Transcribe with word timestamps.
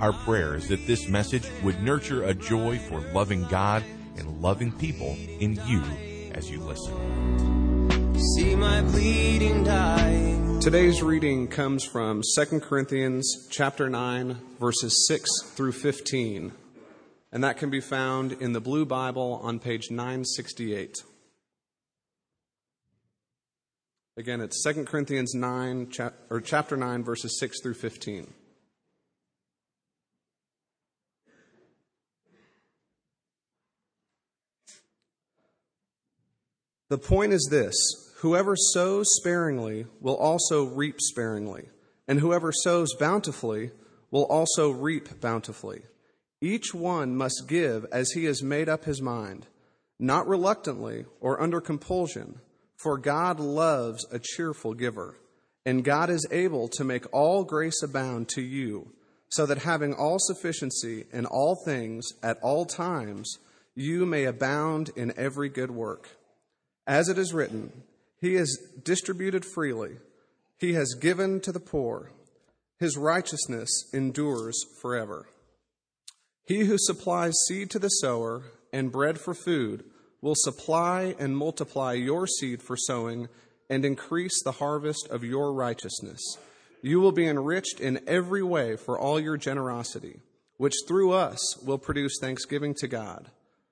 Our 0.00 0.14
prayer 0.14 0.54
is 0.54 0.68
that 0.68 0.86
this 0.86 1.08
message 1.08 1.46
would 1.62 1.82
nurture 1.82 2.24
a 2.24 2.32
joy 2.32 2.78
for 2.78 3.00
loving 3.12 3.44
God 3.44 3.84
and 4.16 4.40
loving 4.40 4.72
people 4.72 5.14
in 5.40 5.60
you 5.66 5.82
as 6.34 6.50
you 6.50 6.60
listen. 6.60 8.18
See 8.36 8.54
my 8.54 8.80
bleeding 8.80 9.62
dying. 9.62 10.58
Today's 10.60 11.02
reading 11.02 11.48
comes 11.48 11.84
from 11.84 12.22
2 12.34 12.60
Corinthians 12.60 13.48
chapter 13.50 13.90
9 13.90 14.38
verses 14.58 15.06
6 15.06 15.28
through 15.54 15.72
15. 15.72 16.52
And 17.30 17.44
that 17.44 17.58
can 17.58 17.68
be 17.68 17.80
found 17.80 18.32
in 18.32 18.54
the 18.54 18.60
Blue 18.60 18.86
Bible 18.86 19.38
on 19.42 19.58
page 19.58 19.90
968. 19.90 20.96
Again, 24.16 24.40
it's 24.40 24.64
2 24.64 24.84
Corinthians 24.86 25.34
9 25.34 25.90
chap- 25.90 26.14
or 26.30 26.40
chapter 26.40 26.76
9 26.76 27.04
verses 27.04 27.38
6 27.38 27.60
through 27.62 27.74
15. 27.74 28.32
The 36.90 36.98
point 36.98 37.32
is 37.32 37.46
this 37.48 37.76
whoever 38.16 38.56
sows 38.56 39.06
sparingly 39.14 39.86
will 40.00 40.16
also 40.16 40.64
reap 40.64 41.00
sparingly, 41.00 41.68
and 42.08 42.18
whoever 42.18 42.50
sows 42.52 42.94
bountifully 42.98 43.70
will 44.10 44.24
also 44.24 44.70
reap 44.70 45.20
bountifully. 45.20 45.82
Each 46.40 46.74
one 46.74 47.16
must 47.16 47.44
give 47.46 47.86
as 47.92 48.10
he 48.10 48.24
has 48.24 48.42
made 48.42 48.68
up 48.68 48.86
his 48.86 49.00
mind, 49.00 49.46
not 50.00 50.26
reluctantly 50.26 51.04
or 51.20 51.40
under 51.40 51.60
compulsion, 51.60 52.40
for 52.76 52.98
God 52.98 53.38
loves 53.38 54.04
a 54.10 54.18
cheerful 54.18 54.74
giver. 54.74 55.16
And 55.64 55.84
God 55.84 56.10
is 56.10 56.26
able 56.32 56.66
to 56.70 56.82
make 56.82 57.04
all 57.12 57.44
grace 57.44 57.84
abound 57.84 58.28
to 58.30 58.42
you, 58.42 58.90
so 59.28 59.46
that 59.46 59.58
having 59.58 59.94
all 59.94 60.18
sufficiency 60.18 61.04
in 61.12 61.24
all 61.24 61.54
things 61.54 62.08
at 62.20 62.38
all 62.42 62.64
times, 62.64 63.38
you 63.76 64.06
may 64.06 64.24
abound 64.24 64.90
in 64.96 65.12
every 65.16 65.48
good 65.48 65.70
work. 65.70 66.16
As 66.90 67.08
it 67.08 67.18
is 67.18 67.32
written, 67.32 67.84
He 68.20 68.34
has 68.34 68.58
distributed 68.82 69.44
freely, 69.44 69.98
He 70.58 70.72
has 70.72 70.96
given 71.00 71.38
to 71.42 71.52
the 71.52 71.60
poor, 71.60 72.10
His 72.80 72.96
righteousness 72.96 73.88
endures 73.94 74.60
forever. 74.82 75.28
He 76.44 76.64
who 76.64 76.76
supplies 76.78 77.34
seed 77.46 77.70
to 77.70 77.78
the 77.78 77.88
sower 77.88 78.42
and 78.72 78.90
bread 78.90 79.20
for 79.20 79.34
food 79.34 79.84
will 80.20 80.34
supply 80.34 81.14
and 81.16 81.36
multiply 81.36 81.92
your 81.92 82.26
seed 82.26 82.60
for 82.60 82.76
sowing 82.76 83.28
and 83.68 83.84
increase 83.84 84.42
the 84.42 84.58
harvest 84.58 85.06
of 85.12 85.22
your 85.22 85.52
righteousness. 85.52 86.20
You 86.82 86.98
will 86.98 87.12
be 87.12 87.28
enriched 87.28 87.78
in 87.78 88.00
every 88.08 88.42
way 88.42 88.74
for 88.74 88.98
all 88.98 89.20
your 89.20 89.36
generosity, 89.36 90.22
which 90.56 90.74
through 90.88 91.12
us 91.12 91.56
will 91.64 91.78
produce 91.78 92.18
thanksgiving 92.20 92.74
to 92.78 92.88
God. 92.88 93.30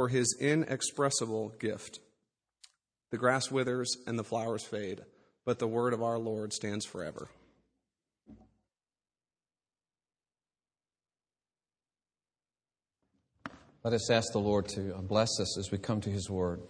for 0.00 0.08
his 0.08 0.34
inexpressible 0.40 1.52
gift. 1.58 2.00
The 3.10 3.18
grass 3.18 3.50
withers 3.50 3.98
and 4.06 4.18
the 4.18 4.24
flowers 4.24 4.64
fade, 4.64 5.02
but 5.44 5.58
the 5.58 5.66
word 5.66 5.92
of 5.92 6.02
our 6.02 6.18
Lord 6.18 6.54
stands 6.54 6.86
forever. 6.86 7.28
Let 13.84 13.92
us 13.92 14.10
ask 14.10 14.32
the 14.32 14.38
Lord 14.38 14.68
to 14.68 14.94
bless 15.02 15.38
us 15.38 15.58
as 15.58 15.70
we 15.70 15.76
come 15.76 16.00
to 16.00 16.10
His 16.10 16.30
Word. 16.30 16.62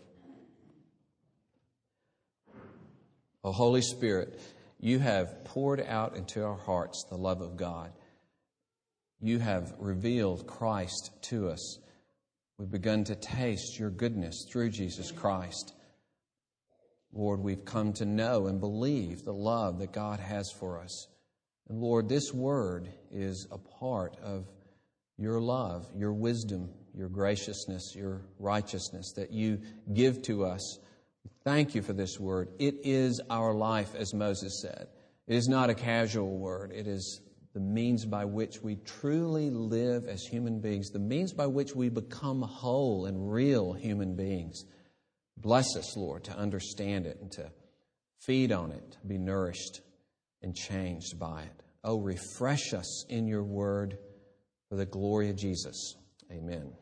O 3.44 3.52
Holy 3.52 3.82
Spirit, 3.82 4.40
you 4.80 4.98
have 4.98 5.44
poured 5.44 5.80
out 5.80 6.16
into 6.16 6.44
our 6.44 6.56
hearts 6.56 7.06
the 7.08 7.16
love 7.16 7.42
of 7.42 7.56
God. 7.56 7.92
You 9.20 9.38
have 9.38 9.72
revealed 9.78 10.48
Christ 10.48 11.12
to 11.28 11.50
us. 11.50 11.78
We've 12.60 12.70
begun 12.70 13.04
to 13.04 13.14
taste 13.14 13.78
your 13.78 13.88
goodness 13.88 14.46
through 14.52 14.68
Jesus 14.68 15.10
Christ. 15.10 15.72
Lord, 17.10 17.40
we've 17.40 17.64
come 17.64 17.94
to 17.94 18.04
know 18.04 18.48
and 18.48 18.60
believe 18.60 19.24
the 19.24 19.32
love 19.32 19.78
that 19.78 19.94
God 19.94 20.20
has 20.20 20.52
for 20.52 20.78
us. 20.78 21.08
And 21.70 21.80
Lord, 21.80 22.06
this 22.06 22.34
word 22.34 22.92
is 23.10 23.48
a 23.50 23.56
part 23.56 24.18
of 24.22 24.44
your 25.16 25.40
love, 25.40 25.86
your 25.96 26.12
wisdom, 26.12 26.68
your 26.94 27.08
graciousness, 27.08 27.94
your 27.96 28.26
righteousness 28.38 29.14
that 29.16 29.32
you 29.32 29.62
give 29.94 30.20
to 30.24 30.44
us. 30.44 30.80
Thank 31.44 31.74
you 31.74 31.80
for 31.80 31.94
this 31.94 32.20
word. 32.20 32.50
It 32.58 32.74
is 32.84 33.22
our 33.30 33.54
life, 33.54 33.94
as 33.94 34.12
Moses 34.12 34.60
said. 34.60 34.88
It 35.26 35.34
is 35.34 35.48
not 35.48 35.70
a 35.70 35.74
casual 35.74 36.36
word, 36.36 36.72
it 36.74 36.86
is 36.86 37.22
the 37.52 37.60
means 37.60 38.04
by 38.04 38.24
which 38.24 38.62
we 38.62 38.76
truly 38.76 39.50
live 39.50 40.06
as 40.06 40.22
human 40.22 40.60
beings, 40.60 40.90
the 40.90 40.98
means 40.98 41.32
by 41.32 41.46
which 41.46 41.74
we 41.74 41.88
become 41.88 42.42
whole 42.42 43.06
and 43.06 43.32
real 43.32 43.72
human 43.72 44.14
beings. 44.14 44.64
Bless 45.36 45.76
us, 45.76 45.96
Lord, 45.96 46.24
to 46.24 46.36
understand 46.36 47.06
it 47.06 47.18
and 47.20 47.32
to 47.32 47.50
feed 48.20 48.52
on 48.52 48.70
it, 48.70 48.92
to 48.92 49.06
be 49.06 49.18
nourished 49.18 49.80
and 50.42 50.54
changed 50.54 51.18
by 51.18 51.42
it. 51.42 51.62
Oh, 51.82 51.98
refresh 51.98 52.72
us 52.72 53.06
in 53.08 53.26
your 53.26 53.42
word 53.42 53.98
for 54.68 54.76
the 54.76 54.86
glory 54.86 55.30
of 55.30 55.36
Jesus. 55.36 55.96
Amen. 56.30 56.72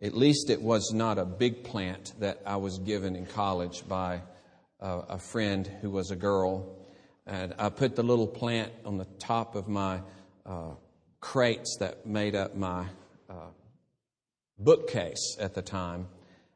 At 0.00 0.14
least 0.14 0.50
it 0.50 0.60
was 0.60 0.92
not 0.94 1.18
a 1.18 1.24
big 1.24 1.64
plant 1.64 2.12
that 2.20 2.42
I 2.46 2.56
was 2.56 2.78
given 2.78 3.16
in 3.16 3.24
college 3.26 3.88
by 3.88 4.20
a, 4.80 4.98
a 5.10 5.18
friend 5.18 5.66
who 5.80 5.90
was 5.90 6.10
a 6.10 6.16
girl. 6.16 6.76
And 7.26 7.54
I 7.58 7.68
put 7.70 7.96
the 7.96 8.02
little 8.02 8.26
plant 8.26 8.72
on 8.84 8.98
the 8.98 9.06
top 9.18 9.54
of 9.54 9.68
my 9.68 10.00
uh, 10.44 10.74
crates 11.20 11.76
that 11.80 12.06
made 12.06 12.34
up 12.34 12.54
my 12.54 12.86
uh, 13.28 13.50
bookcase 14.58 15.36
at 15.40 15.54
the 15.54 15.62
time. 15.62 16.08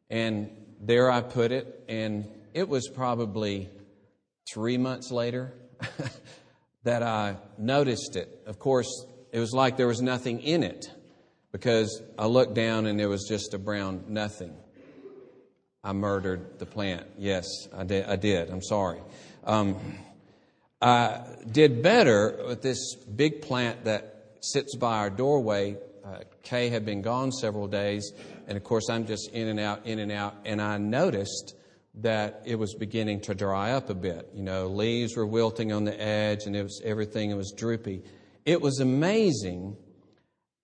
And 0.09 0.50
there 0.80 1.10
I 1.10 1.20
put 1.20 1.53
it, 1.53 1.84
and 1.88 2.26
it 2.54 2.69
was 2.69 2.88
probably 2.88 3.69
three 4.53 4.78
months 4.78 5.10
later 5.10 5.53
that 6.84 7.03
I 7.03 7.36
noticed 7.59 8.16
it. 8.16 8.42
Of 8.47 8.59
course, 8.59 9.06
it 9.33 9.39
was 9.39 9.53
like 9.53 9.77
there 9.77 9.86
was 9.86 10.00
nothing 10.00 10.41
in 10.41 10.62
it 10.62 10.91
because 11.53 12.03
I 12.18 12.27
looked 12.27 12.54
down 12.54 12.86
and 12.86 12.98
there 12.98 13.09
was 13.09 13.27
just 13.28 13.54
a 13.54 13.59
brown 13.59 14.04
nothing. 14.09 14.54
I 15.82 15.92
murdered 15.92 16.59
the 16.59 16.66
plant. 16.66 17.06
Yes, 17.18 17.47
I 17.74 17.84
did. 17.84 18.04
I 18.04 18.16
did. 18.16 18.50
I'm 18.50 18.62
sorry. 18.62 19.00
Um, 19.44 19.78
I 20.82 21.22
did 21.50 21.82
better 21.82 22.44
with 22.48 22.62
this 22.62 22.94
big 22.94 23.42
plant 23.42 23.84
that 23.84 24.36
sits 24.41 24.77
by 24.77 24.98
our 24.98 25.10
doorway. 25.10 25.77
Uh, 26.04 26.18
Kay 26.42 26.68
had 26.68 26.84
been 26.84 27.03
gone 27.03 27.32
several 27.32 27.66
days, 27.66 28.12
and 28.47 28.56
of 28.56 28.65
course, 28.65 28.91
I'm 28.91 29.06
just 29.06 29.30
in 29.32 29.48
and 29.48 29.60
out, 29.60 29.86
in 29.86 29.98
and 29.98 30.12
out, 30.12 30.34
and 30.44 30.60
I 30.60 30.77
noticed 30.78 31.54
that 31.97 32.42
it 32.44 32.56
was 32.56 32.74
beginning 32.74 33.21
to 33.22 33.34
dry 33.34 33.72
up 33.72 33.91
a 33.91 33.94
bit. 33.94 34.30
You 34.34 34.42
know, 34.42 34.66
leaves 34.68 35.16
were 35.16 35.27
wilting 35.27 35.72
on 35.72 35.84
the 35.84 36.00
edge, 36.00 36.44
and 36.47 36.54
it 36.54 36.62
was 36.62 36.80
everything 36.84 37.30
It 37.30 37.36
was 37.36 37.53
droopy. 37.56 38.03
It 38.44 38.60
was 38.60 38.80
amazing 38.80 39.77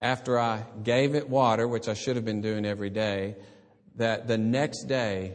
after 0.00 0.38
I 0.38 0.64
gave 0.82 1.14
it 1.14 1.28
water, 1.28 1.66
which 1.66 1.88
I 1.88 1.94
should 1.94 2.16
have 2.16 2.24
been 2.24 2.42
doing 2.42 2.64
every 2.64 2.90
day, 2.90 3.36
that 3.96 4.28
the 4.28 4.38
next 4.38 4.84
day 4.84 5.34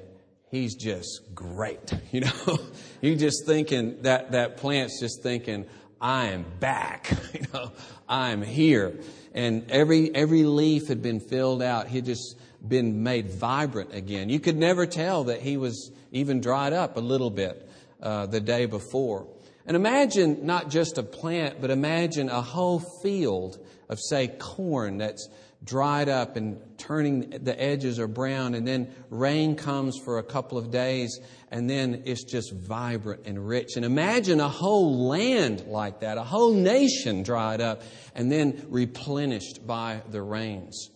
he's 0.50 0.76
just 0.76 1.22
great. 1.34 1.94
You 2.12 2.22
know, 2.22 2.60
you 3.02 3.16
just 3.16 3.46
thinking 3.46 4.02
that 4.02 4.34
that 4.34 4.58
plant's 4.58 5.00
just 5.00 5.24
thinking, 5.24 5.66
I 6.00 6.28
am 6.28 6.46
back. 6.60 7.12
You 7.34 7.46
know, 7.54 7.72
I'm 8.08 8.42
here. 8.42 9.00
And 9.34 9.72
every 9.72 10.14
every 10.14 10.44
leaf 10.44 10.88
had 10.88 11.02
been 11.02 11.22
filled 11.22 11.62
out. 11.62 11.88
He 11.88 12.02
just 12.02 12.38
been 12.66 13.04
made 13.04 13.32
vibrant 13.32 13.94
again. 13.94 14.30
You 14.30 14.40
could 14.40 14.58
never 14.58 14.86
tell 14.86 15.26
that 15.26 15.42
he 15.42 15.58
was 15.58 15.92
even 16.12 16.42
dried 16.42 16.74
up 16.74 16.98
a 16.98 17.00
little 17.00 17.30
bit 17.30 17.68
uh, 18.02 18.26
the 18.26 18.42
day 18.42 18.66
before. 18.66 19.28
And 19.66 19.76
imagine 19.76 20.46
not 20.46 20.70
just 20.70 20.98
a 20.98 21.04
plant, 21.04 21.62
but 21.62 21.72
imagine 21.72 22.30
a 22.30 22.42
whole 22.42 22.80
field 22.80 23.64
of, 23.90 24.00
say, 24.00 24.28
corn 24.28 24.98
that's 24.98 25.30
dried 25.64 26.10
up 26.10 26.38
and 26.38 26.60
turning, 26.78 27.30
the 27.30 27.62
edges 27.62 28.00
are 28.00 28.08
brown, 28.08 28.56
and 28.56 28.68
then 28.68 28.94
rain 29.10 29.56
comes 29.56 29.98
for 30.04 30.18
a 30.18 30.24
couple 30.24 30.58
of 30.58 30.72
days, 30.72 31.20
and 31.52 31.70
then 31.70 32.04
it's 32.06 32.24
just 32.24 32.52
vibrant 32.54 33.22
and 33.26 33.48
rich. 33.48 33.76
And 33.76 33.86
imagine 33.86 34.40
a 34.40 34.50
whole 34.50 35.08
land 35.08 35.66
like 35.68 36.00
that, 36.00 36.18
a 36.18 36.24
whole 36.24 36.54
nation 36.54 37.24
dried 37.24 37.62
up, 37.62 37.84
and 38.16 38.32
then 38.32 38.66
replenished 38.70 39.66
by 39.66 40.02
the 40.10 40.22
rains. 40.22 40.90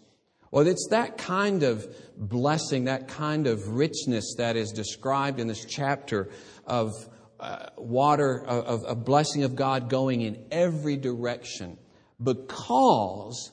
Well, 0.49 0.67
it's 0.67 0.87
that 0.91 1.17
kind 1.17 1.63
of 1.63 1.85
blessing, 2.17 2.85
that 2.85 3.07
kind 3.07 3.45
of 3.45 3.75
richness 3.75 4.35
that 4.37 4.55
is 4.55 4.71
described 4.71 5.39
in 5.39 5.47
this 5.47 5.65
chapter 5.65 6.29
of 6.65 6.91
uh, 7.39 7.67
water, 7.77 8.43
of 8.45 8.83
a 8.87 8.95
blessing 8.95 9.43
of 9.43 9.55
God 9.55 9.89
going 9.89 10.21
in 10.21 10.45
every 10.51 10.95
direction 10.95 11.77
because, 12.23 13.51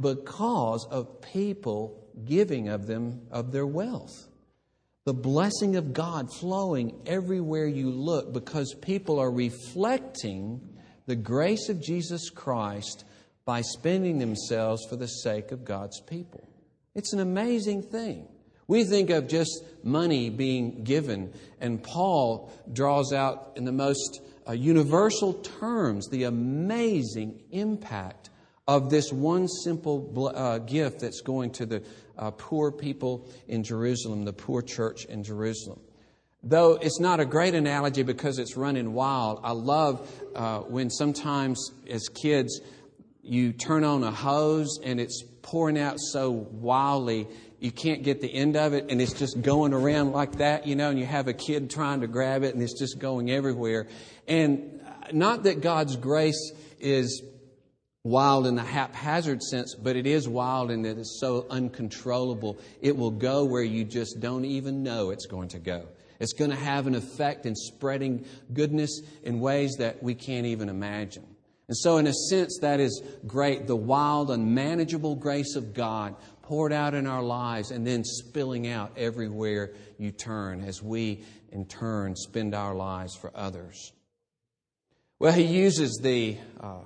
because 0.00 0.86
of 0.90 1.20
people 1.22 2.06
giving 2.24 2.68
of 2.68 2.86
them 2.86 3.22
of 3.30 3.52
their 3.52 3.66
wealth. 3.66 4.28
The 5.04 5.14
blessing 5.14 5.76
of 5.76 5.92
God 5.92 6.32
flowing 6.32 7.00
everywhere 7.06 7.66
you 7.66 7.90
look 7.90 8.32
because 8.32 8.74
people 8.74 9.20
are 9.20 9.30
reflecting 9.30 10.60
the 11.06 11.16
grace 11.16 11.68
of 11.68 11.80
Jesus 11.80 12.28
Christ 12.30 13.04
by 13.44 13.60
spending 13.60 14.18
themselves 14.18 14.84
for 14.88 14.96
the 14.96 15.06
sake 15.06 15.52
of 15.52 15.64
God's 15.64 16.00
people. 16.00 16.48
It's 16.94 17.12
an 17.12 17.20
amazing 17.20 17.82
thing. 17.82 18.26
We 18.66 18.82
think 18.82 19.10
of 19.10 19.28
just 19.28 19.62
money 19.84 20.28
being 20.28 20.82
given, 20.82 21.32
and 21.60 21.80
Paul 21.80 22.50
draws 22.72 23.12
out 23.12 23.52
in 23.54 23.64
the 23.64 23.70
most 23.70 24.20
uh, 24.48 24.52
universal 24.52 25.34
terms 25.34 26.08
the 26.08 26.24
amazing 26.24 27.44
impact 27.52 28.30
of 28.68 28.90
this 28.90 29.12
one 29.12 29.46
simple 29.48 30.32
uh, 30.34 30.58
gift 30.58 31.00
that's 31.00 31.20
going 31.20 31.50
to 31.52 31.66
the 31.66 31.82
uh, 32.18 32.30
poor 32.32 32.72
people 32.72 33.28
in 33.46 33.62
Jerusalem, 33.62 34.24
the 34.24 34.32
poor 34.32 34.62
church 34.62 35.04
in 35.04 35.22
Jerusalem. 35.22 35.80
Though 36.42 36.74
it's 36.74 37.00
not 37.00 37.20
a 37.20 37.24
great 37.24 37.54
analogy 37.54 38.02
because 38.02 38.38
it's 38.38 38.56
running 38.56 38.92
wild, 38.92 39.40
I 39.42 39.52
love 39.52 40.08
uh, 40.34 40.60
when 40.60 40.90
sometimes 40.90 41.72
as 41.88 42.08
kids 42.08 42.60
you 43.22 43.52
turn 43.52 43.84
on 43.84 44.04
a 44.04 44.10
hose 44.10 44.78
and 44.82 45.00
it's 45.00 45.24
pouring 45.42 45.78
out 45.78 45.98
so 45.98 46.30
wildly 46.30 47.26
you 47.58 47.70
can't 47.70 48.02
get 48.02 48.20
the 48.20 48.32
end 48.32 48.56
of 48.56 48.74
it 48.74 48.86
and 48.90 49.00
it's 49.00 49.12
just 49.12 49.40
going 49.40 49.72
around 49.72 50.12
like 50.12 50.38
that, 50.38 50.66
you 50.66 50.76
know, 50.76 50.90
and 50.90 50.98
you 50.98 51.06
have 51.06 51.26
a 51.26 51.32
kid 51.32 51.70
trying 51.70 52.00
to 52.00 52.06
grab 52.06 52.42
it 52.42 52.54
and 52.54 52.62
it's 52.62 52.78
just 52.78 52.98
going 52.98 53.30
everywhere. 53.30 53.88
And 54.28 54.80
not 55.12 55.44
that 55.44 55.60
God's 55.60 55.96
grace 55.96 56.52
is 56.78 57.22
wild 58.06 58.46
in 58.46 58.54
the 58.54 58.62
haphazard 58.62 59.42
sense, 59.42 59.74
but 59.74 59.96
it 59.96 60.06
is 60.06 60.28
wild 60.28 60.70
in 60.70 60.82
that 60.82 60.96
it's 60.96 61.18
so 61.20 61.44
uncontrollable. 61.50 62.58
It 62.80 62.96
will 62.96 63.10
go 63.10 63.44
where 63.44 63.64
you 63.64 63.84
just 63.84 64.20
don't 64.20 64.44
even 64.44 64.82
know 64.82 65.10
it's 65.10 65.26
going 65.26 65.48
to 65.48 65.58
go. 65.58 65.86
It's 66.20 66.32
going 66.32 66.50
to 66.50 66.56
have 66.56 66.86
an 66.86 66.94
effect 66.94 67.46
in 67.46 67.54
spreading 67.54 68.24
goodness 68.52 69.02
in 69.22 69.40
ways 69.40 69.74
that 69.78 70.02
we 70.02 70.14
can't 70.14 70.46
even 70.46 70.68
imagine. 70.68 71.26
And 71.68 71.76
so, 71.76 71.96
in 71.98 72.06
a 72.06 72.12
sense, 72.12 72.60
that 72.60 72.78
is 72.78 73.02
great. 73.26 73.66
The 73.66 73.76
wild, 73.76 74.30
unmanageable 74.30 75.16
grace 75.16 75.56
of 75.56 75.74
God 75.74 76.14
poured 76.42 76.72
out 76.72 76.94
in 76.94 77.08
our 77.08 77.24
lives 77.24 77.72
and 77.72 77.84
then 77.84 78.04
spilling 78.04 78.68
out 78.68 78.92
everywhere 78.96 79.72
you 79.98 80.12
turn 80.12 80.62
as 80.62 80.80
we, 80.80 81.24
in 81.50 81.66
turn, 81.66 82.14
spend 82.14 82.54
our 82.54 82.74
lives 82.74 83.16
for 83.16 83.32
others. 83.34 83.92
Well, 85.18 85.32
he 85.32 85.42
uses 85.42 85.98
the, 86.00 86.36
uh, 86.60 86.82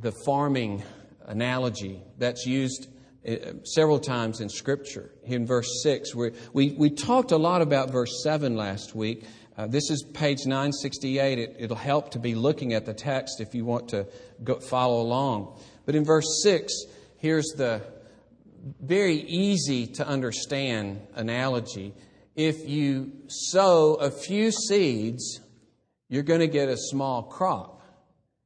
the 0.00 0.12
farming 0.24 0.82
analogy 1.26 2.02
that's 2.18 2.46
used 2.46 2.88
uh, 3.26 3.34
several 3.64 3.98
times 3.98 4.40
in 4.40 4.48
Scripture. 4.48 5.10
In 5.24 5.46
verse 5.46 5.82
6, 5.82 6.14
we, 6.14 6.30
we, 6.52 6.70
we 6.72 6.90
talked 6.90 7.32
a 7.32 7.36
lot 7.36 7.62
about 7.62 7.90
verse 7.90 8.22
7 8.22 8.56
last 8.56 8.94
week. 8.94 9.24
Uh, 9.56 9.66
this 9.66 9.90
is 9.90 10.04
page 10.14 10.46
968. 10.46 11.38
It, 11.38 11.68
will 11.68 11.76
help 11.76 12.12
to 12.12 12.20
be 12.20 12.36
looking 12.36 12.74
at 12.74 12.86
the 12.86 12.94
text 12.94 13.40
if 13.40 13.54
you 13.54 13.64
want 13.64 13.88
to 13.88 14.06
go, 14.44 14.60
follow 14.60 15.00
along. 15.02 15.60
But 15.84 15.96
in 15.96 16.04
verse 16.04 16.42
6, 16.42 16.72
here's 17.16 17.48
the 17.56 17.82
very 18.80 19.16
easy 19.16 19.86
to 19.86 20.06
understand 20.06 21.00
analogy. 21.14 21.92
If 22.36 22.68
you 22.68 23.12
sow 23.26 23.94
a 23.94 24.12
few 24.12 24.52
seeds, 24.52 25.40
you're 26.08 26.22
going 26.22 26.40
to 26.40 26.46
get 26.46 26.68
a 26.68 26.76
small 26.76 27.24
crop. 27.24 27.77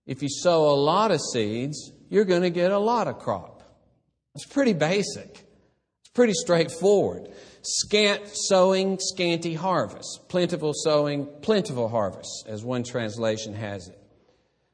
If 0.06 0.22
you 0.22 0.28
sow 0.28 0.70
a 0.70 0.75
lot 0.75 1.10
of 1.10 1.20
seeds, 1.32 1.93
you're 2.08 2.25
going 2.25 2.43
to 2.43 2.50
get 2.50 2.72
a 2.72 2.78
lot 2.78 3.08
of 3.08 3.19
crop. 3.19 3.62
It's 4.34 4.46
pretty 4.46 4.72
basic. 4.72 5.31
It's 5.31 6.10
pretty 6.14 6.32
straightforward. 6.34 7.31
Scant 7.62 8.22
sowing, 8.32 8.99
scanty 8.99 9.54
harvest. 9.54 10.28
Plentiful 10.28 10.72
sowing, 10.75 11.26
plentiful 11.43 11.88
harvest, 11.88 12.46
as 12.49 12.64
one 12.64 12.82
translation 12.82 13.54
has 13.54 13.88
it. 13.88 13.99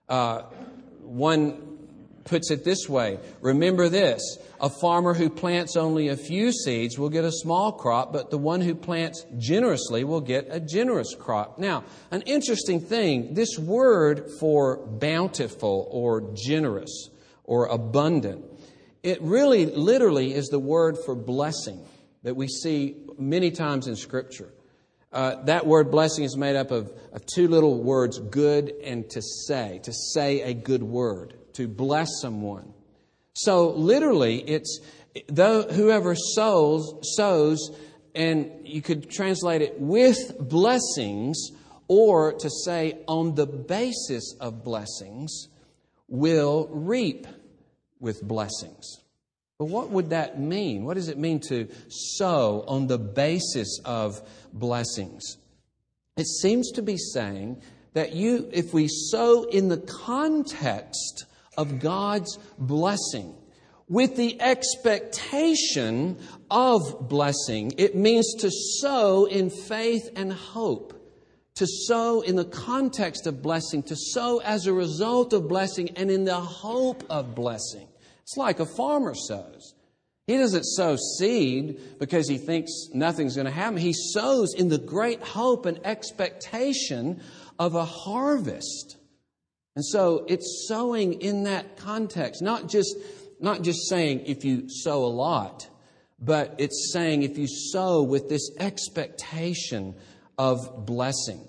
Uh, 0.09 0.43
one 1.03 1.78
puts 2.29 2.51
it 2.51 2.65
this 2.65 2.89
way 2.89 3.19
Remember 3.41 3.89
this 3.89 4.39
a 4.61 4.69
farmer 4.69 5.15
who 5.15 5.31
plants 5.31 5.77
only 5.77 6.09
a 6.09 6.17
few 6.17 6.53
seeds 6.53 6.99
will 6.99 7.11
get 7.11 7.25
a 7.25 7.31
small 7.31 7.73
crop, 7.73 8.13
but 8.13 8.31
the 8.31 8.39
one 8.39 8.61
who 8.61 8.75
plants 8.75 9.25
generously 9.37 10.03
will 10.03 10.21
get 10.21 10.49
a 10.51 10.59
generous 10.59 11.15
crop. 11.15 11.59
Now, 11.59 11.85
an 12.11 12.23
interesting 12.23 12.81
thing 12.81 13.35
this 13.35 13.57
word 13.59 14.31
for 14.41 14.85
bountiful 14.87 15.89
or 15.91 16.33
generous 16.35 17.11
or 17.45 17.67
abundant, 17.67 18.45
it 19.03 19.23
really 19.23 19.67
literally 19.67 20.35
is 20.35 20.49
the 20.49 20.59
word 20.59 20.97
for 21.05 21.15
blessing 21.15 21.85
that 22.25 22.35
we 22.35 22.49
see 22.49 22.97
many 23.17 23.53
times 23.53 23.87
in 23.87 23.95
Scripture. 23.95 24.53
Uh, 25.13 25.37
that 25.45 25.67
word 25.67 25.91
blessing 25.91 26.25
is 26.25 26.37
made 26.37 26.57
up 26.57 26.71
of, 26.71 26.93
of 27.13 27.25
two 27.25 27.49
little 27.49 27.83
words, 27.83 28.19
good 28.19 28.73
and 28.83 29.09
to 29.09 29.23
say, 29.23 29.81
to 29.85 29.93
say 29.93 30.43
a 30.43 30.53
good 30.53 30.83
word 30.83 31.38
to 31.59 31.67
bless 31.67 32.09
someone. 32.23 32.73
So 33.35 33.71
literally, 33.71 34.39
it's 34.39 34.81
though 35.27 35.63
whoever 35.63 36.15
sows 36.15 36.95
sows, 37.17 37.71
and 38.15 38.51
you 38.65 38.81
could 38.81 39.11
translate 39.11 39.61
it 39.61 39.81
with 39.81 40.37
blessings, 40.39 41.51
or 41.89 42.33
to 42.33 42.49
say 42.65 43.01
on 43.09 43.35
the 43.35 43.47
basis 43.47 44.37
of 44.41 44.63
blessings, 44.63 45.49
will 46.07 46.69
reap 46.71 47.27
with 47.99 48.23
blessings. 48.23 49.01
But 49.59 49.67
what 49.67 49.91
would 49.91 50.11
that 50.11 50.39
mean? 50.39 50.85
What 50.85 50.95
does 50.95 51.09
it 51.09 51.19
mean 51.19 51.41
to 51.49 51.67
sow 51.89 52.65
on 52.69 52.87
the 52.87 52.99
basis 52.99 53.81
of 53.85 54.23
blessings? 54.53 55.39
It 56.17 56.27
seems 56.27 56.71
to 56.73 56.83
be 56.83 56.97
saying 56.97 57.61
that 57.95 58.13
you, 58.13 58.49
if 58.53 58.73
we 58.73 58.87
sow 58.89 59.43
in 59.43 59.69
the 59.69 59.79
context 59.79 61.25
of 61.59 61.81
God's 61.81 62.39
blessing 62.57 63.35
with 63.89 64.17
the 64.17 64.41
expectation 64.41 66.19
of 66.51 67.09
blessing. 67.09 67.75
It 67.77 67.95
means 67.95 68.35
to 68.41 68.51
sow 68.51 69.25
in 69.25 69.51
faith 69.51 70.11
and 70.17 70.33
hope. 70.33 70.95
To 71.57 71.67
sow 71.67 72.21
in 72.21 72.37
the 72.37 72.45
context 72.45 73.27
of 73.27 73.43
blessing, 73.43 73.83
to 73.85 73.97
sow 73.97 74.39
as 74.39 74.67
a 74.67 74.73
result 74.73 75.33
of 75.33 75.49
blessing 75.49 75.91
and 75.97 76.11
in 76.11 76.25
the 76.25 76.37
hope 76.37 77.03
of 77.11 77.35
blessing. 77.35 77.89
It's 78.23 78.37
like 78.37 78.61
a 78.61 78.67
farmer 78.67 79.15
sows. 79.15 79.75
He 80.29 80.37
doesn't 80.37 80.65
sow 80.65 80.97
seed 81.19 81.99
because 81.99 82.29
he 82.29 82.37
thinks 82.37 82.71
nothing's 82.93 83.35
going 83.35 83.47
to 83.47 83.51
happen. 83.51 83.79
He 83.79 83.95
sows 83.95 84.55
in 84.55 84.69
the 84.69 84.79
great 84.79 85.23
hope 85.23 85.65
and 85.67 85.81
expectation 85.85 87.23
of 87.59 87.75
a 87.75 87.85
harvest. 87.85 88.98
And 89.79 89.87
so 89.87 90.25
it's 90.27 90.67
sowing 90.67 91.23
in 91.23 91.45
that 91.45 91.77
context, 91.77 92.43
not 92.43 92.69
just, 92.69 92.97
not 93.39 93.63
just 93.63 93.89
saying 93.89 94.27
if 94.27 94.45
you 94.45 94.69
sow 94.69 95.05
a 95.05 95.07
lot, 95.07 95.69
but 96.19 96.57
it's 96.59 96.91
saying 96.93 97.23
if 97.23 97.39
you 97.39 97.47
sow 97.47 98.03
with 98.03 98.29
this 98.29 98.51
expectation 98.59 99.95
of 100.37 100.85
blessing. 100.85 101.47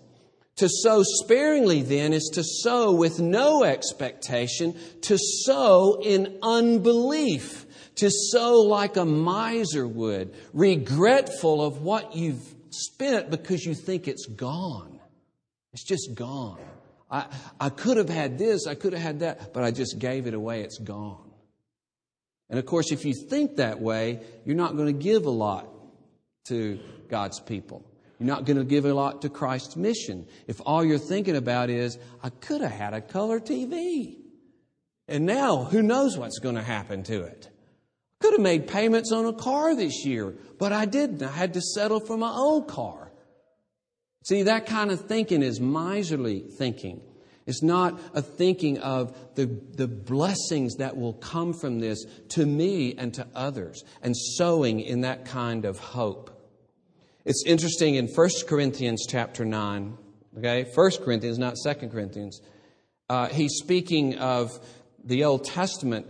To 0.58 0.70
sow 0.70 1.02
sparingly, 1.02 1.82
then, 1.82 2.14
is 2.14 2.30
to 2.36 2.44
sow 2.44 2.94
with 2.94 3.20
no 3.20 3.64
expectation, 3.64 4.78
to 5.02 5.18
sow 5.18 6.00
in 6.00 6.38
unbelief, 6.44 7.66
to 7.96 8.12
sow 8.12 8.60
like 8.60 8.96
a 8.96 9.06
miser 9.06 9.88
would, 9.88 10.36
regretful 10.54 11.66
of 11.66 11.82
what 11.82 12.16
you've 12.16 12.46
spent 12.70 13.32
because 13.32 13.66
you 13.66 13.74
think 13.74 14.08
it's 14.08 14.28
gone. 14.28 15.00
It's 15.74 15.84
just 15.84 16.14
gone. 16.14 16.60
I, 17.12 17.26
I 17.60 17.70
could 17.70 17.98
have 17.98 18.10
had 18.10 18.38
this, 18.38 18.68
I 18.68 18.76
could 18.76 18.94
have 18.94 19.02
had 19.02 19.20
that, 19.22 19.54
but 19.54 19.64
I 19.64 19.72
just 19.72 19.98
gave 19.98 20.28
it 20.28 20.34
away. 20.34 20.62
It's 20.62 20.78
gone. 20.78 21.30
And 22.50 22.60
of 22.60 22.66
course, 22.66 22.92
if 22.92 23.06
you 23.06 23.14
think 23.14 23.58
that 23.58 23.80
way, 23.80 24.22
you're 24.46 24.56
not 24.56 24.76
going 24.76 24.88
to 24.88 25.04
give 25.04 25.26
a 25.26 25.32
lot 25.32 25.68
to 26.48 26.80
God's 27.10 27.40
people. 27.40 27.86
You're 28.20 28.28
not 28.28 28.46
going 28.46 28.58
to 28.58 28.64
give 28.64 28.86
a 28.86 28.94
lot 28.94 29.22
to 29.22 29.30
Christ's 29.30 29.76
mission. 29.76 30.28
If 30.48 30.60
all 30.66 30.84
you're 30.84 30.98
thinking 30.98 31.36
about 31.36 31.70
is, 31.70 31.98
I 32.22 32.30
could 32.30 32.62
have 32.62 32.72
had 32.72 32.94
a 32.94 33.02
color 33.02 33.40
TV. 33.40 34.18
And 35.08 35.26
now, 35.26 35.64
who 35.64 35.82
knows 35.82 36.18
what's 36.18 36.40
going 36.40 36.56
to 36.56 36.62
happen 36.62 37.04
to 37.04 37.24
it? 37.24 37.50
I 37.50 38.24
could 38.24 38.34
have 38.34 38.42
made 38.42 38.68
payments 38.68 39.12
on 39.12 39.26
a 39.26 39.34
car 39.34 39.76
this 39.76 40.06
year, 40.06 40.36
but 40.60 40.74
I 40.74 40.86
didn't. 40.86 41.24
I 41.24 41.32
had 41.32 41.54
to 41.54 41.62
settle 41.62 42.00
for 42.00 42.18
my 42.18 42.30
old 42.30 42.68
car. 42.68 43.09
See, 44.24 44.44
that 44.44 44.66
kind 44.66 44.92
of 44.92 45.02
thinking 45.02 45.42
is 45.42 45.60
miserly 45.60 46.40
thinking. 46.40 47.02
It's 47.50 47.64
not 47.64 48.00
a 48.14 48.22
thinking 48.22 48.78
of 48.78 49.18
the, 49.34 49.46
the 49.46 49.88
blessings 49.88 50.76
that 50.76 50.98
will 50.98 51.14
come 51.14 51.54
from 51.54 51.80
this 51.80 52.06
to 52.30 52.46
me 52.46 52.94
and 52.96 53.12
to 53.16 53.26
others 53.34 53.84
and 54.04 54.16
sowing 54.16 54.80
in 54.82 55.02
that 55.02 55.26
kind 55.26 55.66
of 55.66 55.80
hope. 55.80 56.30
It's 57.26 57.44
interesting 57.48 57.96
in 57.96 58.08
1 58.08 58.30
Corinthians 58.48 59.06
chapter 59.10 59.46
9, 59.46 59.98
okay? 60.38 60.64
1 60.74 60.92
Corinthians, 61.04 61.40
not 61.40 61.56
2 61.64 61.90
Corinthians. 61.90 62.40
Uh, 63.10 63.30
he's 63.30 63.56
speaking 63.56 64.20
of 64.20 64.52
the 65.04 65.24
Old 65.24 65.44
Testament 65.44 66.06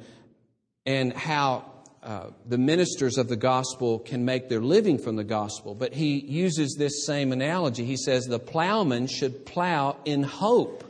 and 0.86 1.14
how 1.14 1.72
uh, 2.02 2.28
the 2.48 2.58
ministers 2.58 3.18
of 3.18 3.28
the 3.28 3.36
gospel 3.36 4.00
can 4.00 4.24
make 4.24 4.48
their 4.48 4.62
living 4.62 4.98
from 4.98 5.16
the 5.16 5.24
gospel. 5.24 5.76
But 5.76 5.94
he 5.94 6.20
uses 6.20 6.76
this 6.78 7.06
same 7.06 7.32
analogy. 7.32 7.86
He 7.86 7.98
says 7.98 8.26
the 8.26 8.40
plowman 8.40 9.08
should 9.08 9.46
plow 9.46 9.98
in 10.06 10.24
hope 10.24 10.86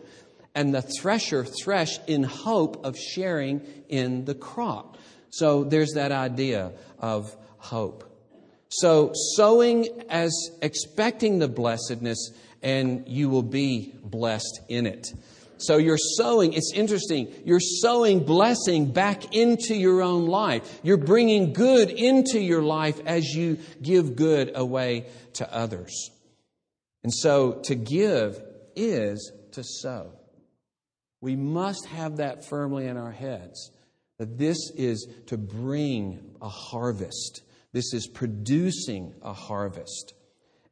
and 0.55 0.73
the 0.73 0.81
thresher 0.81 1.45
thresh 1.45 1.99
in 2.07 2.23
hope 2.23 2.85
of 2.85 2.97
sharing 2.97 3.61
in 3.87 4.25
the 4.25 4.35
crop. 4.35 4.97
So 5.29 5.63
there's 5.63 5.93
that 5.93 6.11
idea 6.11 6.73
of 6.99 7.35
hope. 7.57 8.05
So 8.69 9.11
sowing 9.35 9.87
as 10.09 10.31
expecting 10.61 11.39
the 11.39 11.47
blessedness, 11.47 12.31
and 12.61 13.07
you 13.07 13.29
will 13.29 13.43
be 13.43 13.93
blessed 14.03 14.61
in 14.67 14.85
it. 14.85 15.07
So 15.59 15.77
you're 15.77 15.97
sowing, 15.97 16.53
it's 16.53 16.71
interesting, 16.73 17.33
you're 17.45 17.59
sowing 17.59 18.23
blessing 18.23 18.91
back 18.91 19.35
into 19.35 19.75
your 19.75 20.01
own 20.01 20.25
life. 20.25 20.79
You're 20.83 20.97
bringing 20.97 21.53
good 21.53 21.89
into 21.89 22.39
your 22.39 22.61
life 22.61 22.99
as 23.05 23.25
you 23.25 23.59
give 23.81 24.15
good 24.15 24.53
away 24.55 25.07
to 25.33 25.53
others. 25.53 26.11
And 27.03 27.13
so 27.13 27.61
to 27.65 27.75
give 27.75 28.41
is 28.75 29.31
to 29.51 29.63
sow. 29.63 30.13
We 31.21 31.35
must 31.35 31.85
have 31.87 32.17
that 32.17 32.45
firmly 32.45 32.87
in 32.87 32.95
our 32.95 33.11
heads 33.11 33.71
that 34.17 34.37
this 34.37 34.71
is 34.75 35.07
to 35.27 35.37
bring 35.37 36.35
a 36.41 36.49
harvest. 36.49 37.41
This 37.73 37.93
is 37.93 38.07
producing 38.07 39.13
a 39.21 39.33
harvest. 39.33 40.13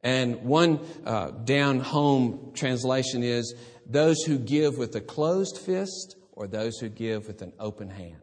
And 0.02 0.44
one 0.44 0.80
uh, 1.04 1.30
down 1.30 1.80
home 1.80 2.52
translation 2.54 3.22
is 3.22 3.54
those 3.88 4.22
who 4.24 4.38
give 4.38 4.76
with 4.76 4.94
a 4.94 5.00
closed 5.00 5.58
fist 5.58 6.16
or 6.32 6.46
those 6.46 6.78
who 6.78 6.88
give 6.88 7.26
with 7.26 7.42
an 7.42 7.52
open 7.58 7.90
hand. 7.90 8.16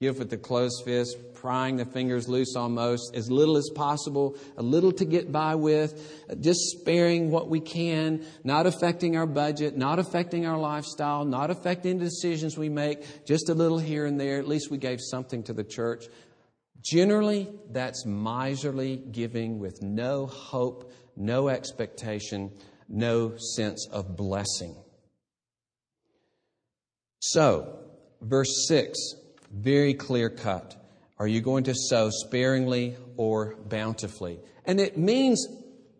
Give 0.00 0.18
with 0.18 0.30
the 0.30 0.36
closed 0.36 0.82
fist, 0.84 1.16
prying 1.34 1.76
the 1.76 1.84
fingers 1.84 2.28
loose 2.28 2.56
almost, 2.56 3.14
as 3.14 3.30
little 3.30 3.56
as 3.56 3.70
possible, 3.72 4.36
a 4.56 4.62
little 4.62 4.90
to 4.92 5.04
get 5.04 5.30
by 5.30 5.54
with, 5.54 6.40
just 6.40 6.58
sparing 6.72 7.30
what 7.30 7.48
we 7.48 7.60
can, 7.60 8.24
not 8.42 8.66
affecting 8.66 9.16
our 9.16 9.26
budget, 9.26 9.76
not 9.76 10.00
affecting 10.00 10.44
our 10.44 10.58
lifestyle, 10.58 11.24
not 11.24 11.52
affecting 11.52 11.98
the 11.98 12.06
decisions 12.06 12.58
we 12.58 12.68
make, 12.68 13.24
just 13.24 13.48
a 13.48 13.54
little 13.54 13.78
here 13.78 14.04
and 14.04 14.18
there. 14.18 14.40
At 14.40 14.48
least 14.48 14.72
we 14.72 14.78
gave 14.78 14.98
something 15.00 15.44
to 15.44 15.52
the 15.52 15.64
church. 15.64 16.06
Generally, 16.80 17.48
that's 17.70 18.04
miserly 18.04 18.96
giving 18.96 19.60
with 19.60 19.82
no 19.82 20.26
hope, 20.26 20.92
no 21.14 21.48
expectation, 21.48 22.50
no 22.88 23.36
sense 23.36 23.88
of 23.90 24.16
blessing. 24.16 24.76
So, 27.20 27.78
verse 28.20 28.66
6 28.68 28.98
very 29.52 29.94
clear 29.94 30.30
cut. 30.30 30.76
Are 31.18 31.26
you 31.26 31.40
going 31.40 31.64
to 31.64 31.74
sow 31.74 32.10
sparingly 32.10 32.96
or 33.16 33.54
bountifully? 33.68 34.40
And 34.64 34.80
it 34.80 34.96
means 34.96 35.46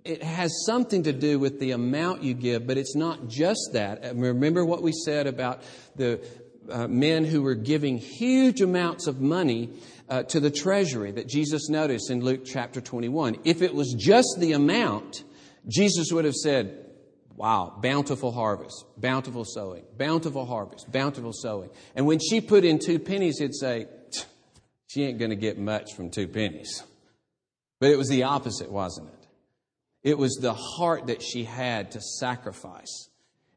it 0.04 0.22
has 0.22 0.64
something 0.66 1.04
to 1.04 1.12
do 1.12 1.38
with 1.38 1.60
the 1.60 1.72
amount 1.72 2.22
you 2.22 2.34
give, 2.34 2.66
but 2.66 2.78
it's 2.78 2.96
not 2.96 3.28
just 3.28 3.70
that. 3.74 4.16
Remember 4.16 4.64
what 4.64 4.82
we 4.82 4.92
said 4.92 5.26
about 5.26 5.62
the 5.94 6.26
uh, 6.70 6.88
men 6.88 7.24
who 7.24 7.42
were 7.42 7.54
giving 7.54 7.98
huge 7.98 8.60
amounts 8.60 9.06
of 9.06 9.20
money 9.20 9.70
uh, 10.08 10.22
to 10.24 10.40
the 10.40 10.50
treasury 10.50 11.12
that 11.12 11.28
Jesus 11.28 11.68
noticed 11.68 12.10
in 12.10 12.20
Luke 12.24 12.44
chapter 12.44 12.80
21. 12.80 13.38
If 13.44 13.62
it 13.62 13.74
was 13.74 13.94
just 13.96 14.36
the 14.38 14.52
amount, 14.52 15.24
Jesus 15.68 16.12
would 16.12 16.24
have 16.24 16.34
said, 16.34 16.86
Wow, 17.34 17.78
bountiful 17.82 18.30
harvest, 18.30 18.84
bountiful 18.98 19.44
sowing, 19.44 19.84
bountiful 19.96 20.44
harvest, 20.44 20.92
bountiful 20.92 21.32
sowing. 21.32 21.70
And 21.96 22.06
when 22.06 22.18
she 22.18 22.40
put 22.40 22.64
in 22.64 22.78
two 22.78 22.98
pennies, 22.98 23.38
he'd 23.38 23.54
say, 23.54 23.86
She 24.86 25.04
ain't 25.04 25.18
going 25.18 25.30
to 25.30 25.36
get 25.36 25.58
much 25.58 25.94
from 25.94 26.10
two 26.10 26.28
pennies. 26.28 26.82
But 27.80 27.90
it 27.90 27.98
was 27.98 28.08
the 28.08 28.24
opposite, 28.24 28.70
wasn't 28.70 29.08
it? 29.08 29.26
It 30.10 30.18
was 30.18 30.34
the 30.34 30.54
heart 30.54 31.06
that 31.06 31.22
she 31.22 31.44
had 31.44 31.92
to 31.92 32.00
sacrifice. 32.00 33.08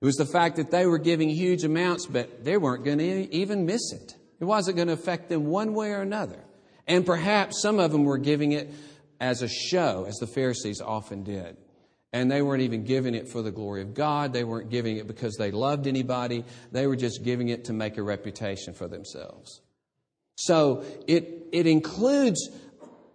It 0.02 0.06
was 0.06 0.16
the 0.16 0.26
fact 0.26 0.58
that 0.58 0.72
they 0.72 0.86
were 0.86 1.00
giving 1.00 1.30
huge 1.30 1.64
amounts, 1.64 2.06
but 2.06 2.44
they 2.44 2.58
weren't 2.58 2.86
going 2.86 3.00
to 3.00 3.34
even 3.34 3.66
miss 3.66 3.92
it. 3.92 4.16
It 4.40 4.46
wasn't 4.46 4.78
going 4.78 4.88
to 4.88 4.94
affect 4.94 5.30
them 5.30 5.46
one 5.46 5.74
way 5.74 5.92
or 5.92 6.02
another. 6.02 6.44
And 6.88 7.06
perhaps 7.06 7.62
some 7.62 7.80
of 7.80 7.92
them 7.92 8.04
were 8.04 8.18
giving 8.18 8.52
it 8.52 8.72
as 9.20 9.42
a 9.42 9.48
show, 9.48 10.06
as 10.08 10.16
the 10.16 10.28
Pharisees 10.28 10.82
often 10.82 11.24
did. 11.24 11.58
And 12.16 12.32
they 12.32 12.42
weren't 12.42 12.62
even 12.62 12.86
giving 12.86 13.14
it 13.14 13.28
for 13.28 13.42
the 13.42 13.52
glory 13.52 13.82
of 13.82 13.94
God. 13.94 14.32
They 14.32 14.46
weren't 14.46 14.70
giving 14.70 14.96
it 14.96 15.06
because 15.06 15.36
they 15.36 15.52
loved 15.52 15.86
anybody. 15.86 16.46
They 16.72 16.88
were 16.88 16.96
just 16.96 17.26
giving 17.26 17.50
it 17.50 17.66
to 17.66 17.74
make 17.74 17.98
a 17.98 18.04
reputation 18.04 18.74
for 18.74 18.88
themselves. 18.88 19.60
So 20.36 20.86
it, 21.08 21.48
it 21.52 21.68
includes 21.68 22.50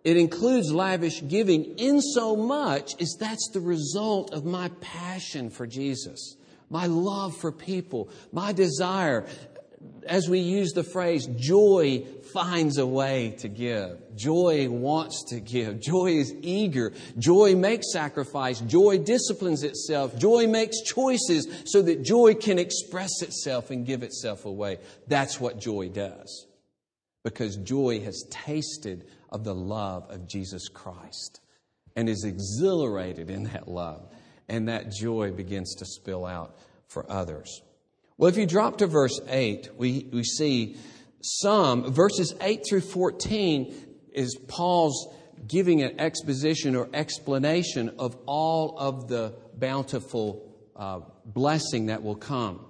it 0.04 0.19
includes 0.19 0.71
lavish 0.71 1.26
giving 1.26 1.78
in 1.78 2.02
so 2.02 2.37
much 2.37 3.00
as 3.00 3.16
that's 3.19 3.49
the 3.54 3.61
result 3.61 4.35
of 4.35 4.45
my 4.45 4.71
passion 4.83 5.49
for 5.49 5.66
Jesus, 5.66 6.37
my 6.69 6.87
love 6.87 7.35
for 7.35 7.52
people, 7.52 8.11
my 8.33 8.52
desire 8.52 9.26
as 10.07 10.29
we 10.29 10.41
use 10.41 10.73
the 10.73 10.83
phrase, 10.83 11.27
joy 11.27 12.05
finds 12.33 12.79
a 12.79 12.87
way 12.87 13.35
to 13.39 13.49
give. 13.49 14.17
Joy 14.17 14.69
wants 14.69 15.25
to 15.29 15.41
give. 15.41 15.81
Joy 15.81 16.13
is 16.19 16.35
eager. 16.43 16.93
Joy 17.19 17.55
makes 17.55 17.93
sacrifice. 17.93 18.61
Joy 18.61 18.99
disciplines 18.99 19.63
itself. 19.63 20.17
Joy 20.19 20.47
makes 20.47 20.83
choices 20.83 21.47
so 21.67 21.83
that 21.83 22.03
joy 22.03 22.35
can 22.35 22.59
express 22.59 23.23
itself 23.23 23.71
and 23.71 23.87
give 23.87 24.03
itself 24.03 24.45
away. 24.45 24.79
That's 25.07 25.41
what 25.41 25.61
joy 25.61 25.89
does. 25.89 26.47
Because 27.23 27.57
joy 27.57 28.01
has 28.01 28.25
tasted 28.31 29.07
of 29.31 29.45
the 29.45 29.55
love 29.55 30.11
of 30.11 30.29
Jesus 30.29 30.69
Christ 30.69 31.41
and 31.97 32.09
is 32.09 32.25
exhilarated 32.25 33.31
in 33.31 33.45
that 33.45 33.69
love. 33.69 34.09
And 34.49 34.69
that 34.69 34.91
joy 34.91 35.31
begins 35.31 35.77
to 35.77 35.85
spill 35.87 36.27
out 36.27 36.57
for 36.89 37.11
others. 37.11 37.63
Well, 38.21 38.29
if 38.29 38.37
you 38.37 38.45
drop 38.45 38.77
to 38.77 38.87
verse 38.87 39.19
8, 39.29 39.71
we, 39.79 40.07
we 40.12 40.25
see 40.25 40.77
some, 41.23 41.91
verses 41.91 42.35
8 42.39 42.67
through 42.69 42.83
14 42.83 43.75
is 44.12 44.37
Paul's 44.47 45.09
giving 45.49 45.81
an 45.81 45.99
exposition 45.99 46.77
or 46.77 46.91
explanation 46.93 47.95
of 47.99 48.19
all 48.27 48.79
of 48.79 49.09
the 49.09 49.33
bountiful 49.55 50.55
uh, 50.77 51.00
blessing 51.25 51.87
that 51.87 52.03
will 52.03 52.15
come. 52.15 52.67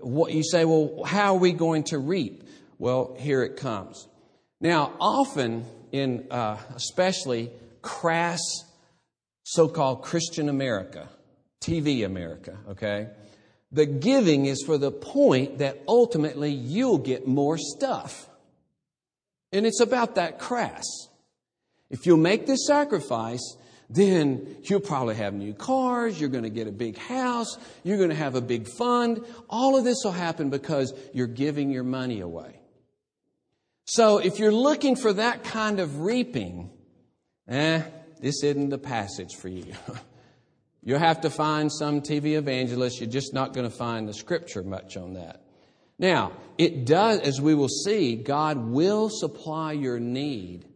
What 0.00 0.32
you 0.32 0.44
say, 0.44 0.64
well, 0.64 1.02
how 1.04 1.34
are 1.34 1.40
we 1.40 1.50
going 1.50 1.82
to 1.86 1.98
reap? 1.98 2.44
Well, 2.78 3.16
here 3.18 3.42
it 3.42 3.56
comes. 3.56 4.06
Now, 4.60 4.92
often 5.00 5.64
in 5.90 6.28
uh, 6.30 6.58
especially 6.76 7.50
crass 7.82 8.38
so-called 9.42 10.02
Christian 10.02 10.48
America, 10.48 11.08
TV 11.60 12.06
America, 12.06 12.56
okay, 12.68 13.08
the 13.74 13.86
giving 13.86 14.46
is 14.46 14.62
for 14.64 14.78
the 14.78 14.92
point 14.92 15.58
that 15.58 15.82
ultimately 15.88 16.52
you'll 16.52 16.98
get 16.98 17.26
more 17.26 17.58
stuff. 17.58 18.28
And 19.52 19.66
it's 19.66 19.80
about 19.80 20.14
that 20.14 20.38
crass. 20.38 20.84
If 21.90 22.06
you'll 22.06 22.16
make 22.16 22.46
this 22.46 22.66
sacrifice, 22.66 23.56
then 23.90 24.56
you'll 24.62 24.78
probably 24.78 25.16
have 25.16 25.34
new 25.34 25.54
cars, 25.54 26.20
you're 26.20 26.30
going 26.30 26.44
to 26.44 26.50
get 26.50 26.68
a 26.68 26.72
big 26.72 26.96
house, 26.96 27.58
you're 27.82 27.98
going 27.98 28.10
to 28.10 28.16
have 28.16 28.36
a 28.36 28.40
big 28.40 28.68
fund. 28.78 29.24
All 29.50 29.76
of 29.76 29.82
this 29.82 29.98
will 30.04 30.12
happen 30.12 30.50
because 30.50 30.94
you're 31.12 31.26
giving 31.26 31.70
your 31.70 31.84
money 31.84 32.20
away. 32.20 32.60
So 33.86 34.18
if 34.18 34.38
you're 34.38 34.52
looking 34.52 34.94
for 34.94 35.12
that 35.12 35.42
kind 35.42 35.80
of 35.80 36.00
reaping, 36.00 36.70
eh, 37.48 37.82
this 38.20 38.44
isn't 38.44 38.70
the 38.70 38.78
passage 38.78 39.34
for 39.34 39.48
you. 39.48 39.74
You'll 40.84 40.98
have 40.98 41.22
to 41.22 41.30
find 41.30 41.72
some 41.72 42.02
TV 42.02 42.36
evangelist. 42.36 43.00
You're 43.00 43.08
just 43.08 43.32
not 43.32 43.54
going 43.54 43.68
to 43.68 43.74
find 43.74 44.06
the 44.06 44.12
scripture 44.12 44.62
much 44.62 44.98
on 44.98 45.14
that. 45.14 45.42
Now, 45.98 46.32
it 46.58 46.84
does, 46.84 47.20
as 47.20 47.40
we 47.40 47.54
will 47.54 47.68
see, 47.68 48.16
God 48.16 48.58
will 48.58 49.08
supply 49.08 49.72
your 49.72 49.98
need. 49.98 50.66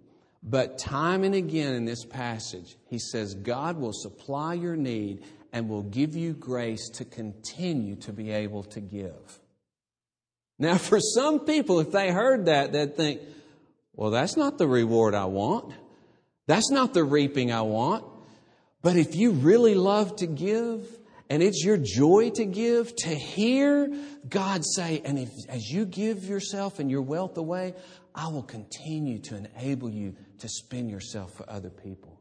But 0.42 0.78
time 0.78 1.24
and 1.24 1.34
again 1.34 1.74
in 1.74 1.84
this 1.84 2.04
passage, 2.04 2.76
he 2.88 2.98
says 2.98 3.34
God 3.34 3.76
will 3.76 3.92
supply 3.92 4.54
your 4.54 4.76
need 4.76 5.24
and 5.52 5.68
will 5.68 5.82
give 5.82 6.16
you 6.16 6.32
grace 6.32 6.88
to 6.94 7.04
continue 7.04 7.96
to 7.96 8.12
be 8.12 8.30
able 8.30 8.62
to 8.64 8.80
give. 8.80 9.40
Now, 10.58 10.78
for 10.78 11.00
some 11.00 11.40
people, 11.40 11.80
if 11.80 11.92
they 11.92 12.10
heard 12.10 12.46
that, 12.46 12.72
they'd 12.72 12.96
think, 12.96 13.20
well, 13.94 14.10
that's 14.10 14.36
not 14.36 14.56
the 14.56 14.66
reward 14.66 15.14
I 15.14 15.26
want. 15.26 15.74
That's 16.46 16.70
not 16.70 16.94
the 16.94 17.04
reaping 17.04 17.52
I 17.52 17.62
want. 17.62 18.04
But 18.82 18.96
if 18.96 19.16
you 19.16 19.32
really 19.32 19.74
love 19.74 20.16
to 20.16 20.26
give, 20.26 20.86
and 21.30 21.42
it's 21.42 21.64
your 21.64 21.76
joy 21.76 22.30
to 22.30 22.44
give, 22.44 22.94
to 22.96 23.14
hear 23.14 23.92
God 24.28 24.64
say, 24.64 25.02
and 25.04 25.18
if, 25.18 25.28
as 25.48 25.68
you 25.68 25.84
give 25.84 26.24
yourself 26.24 26.78
and 26.78 26.90
your 26.90 27.02
wealth 27.02 27.36
away, 27.36 27.74
I 28.14 28.28
will 28.28 28.42
continue 28.42 29.18
to 29.20 29.36
enable 29.36 29.90
you 29.90 30.14
to 30.38 30.48
spend 30.48 30.90
yourself 30.90 31.34
for 31.36 31.48
other 31.50 31.70
people. 31.70 32.20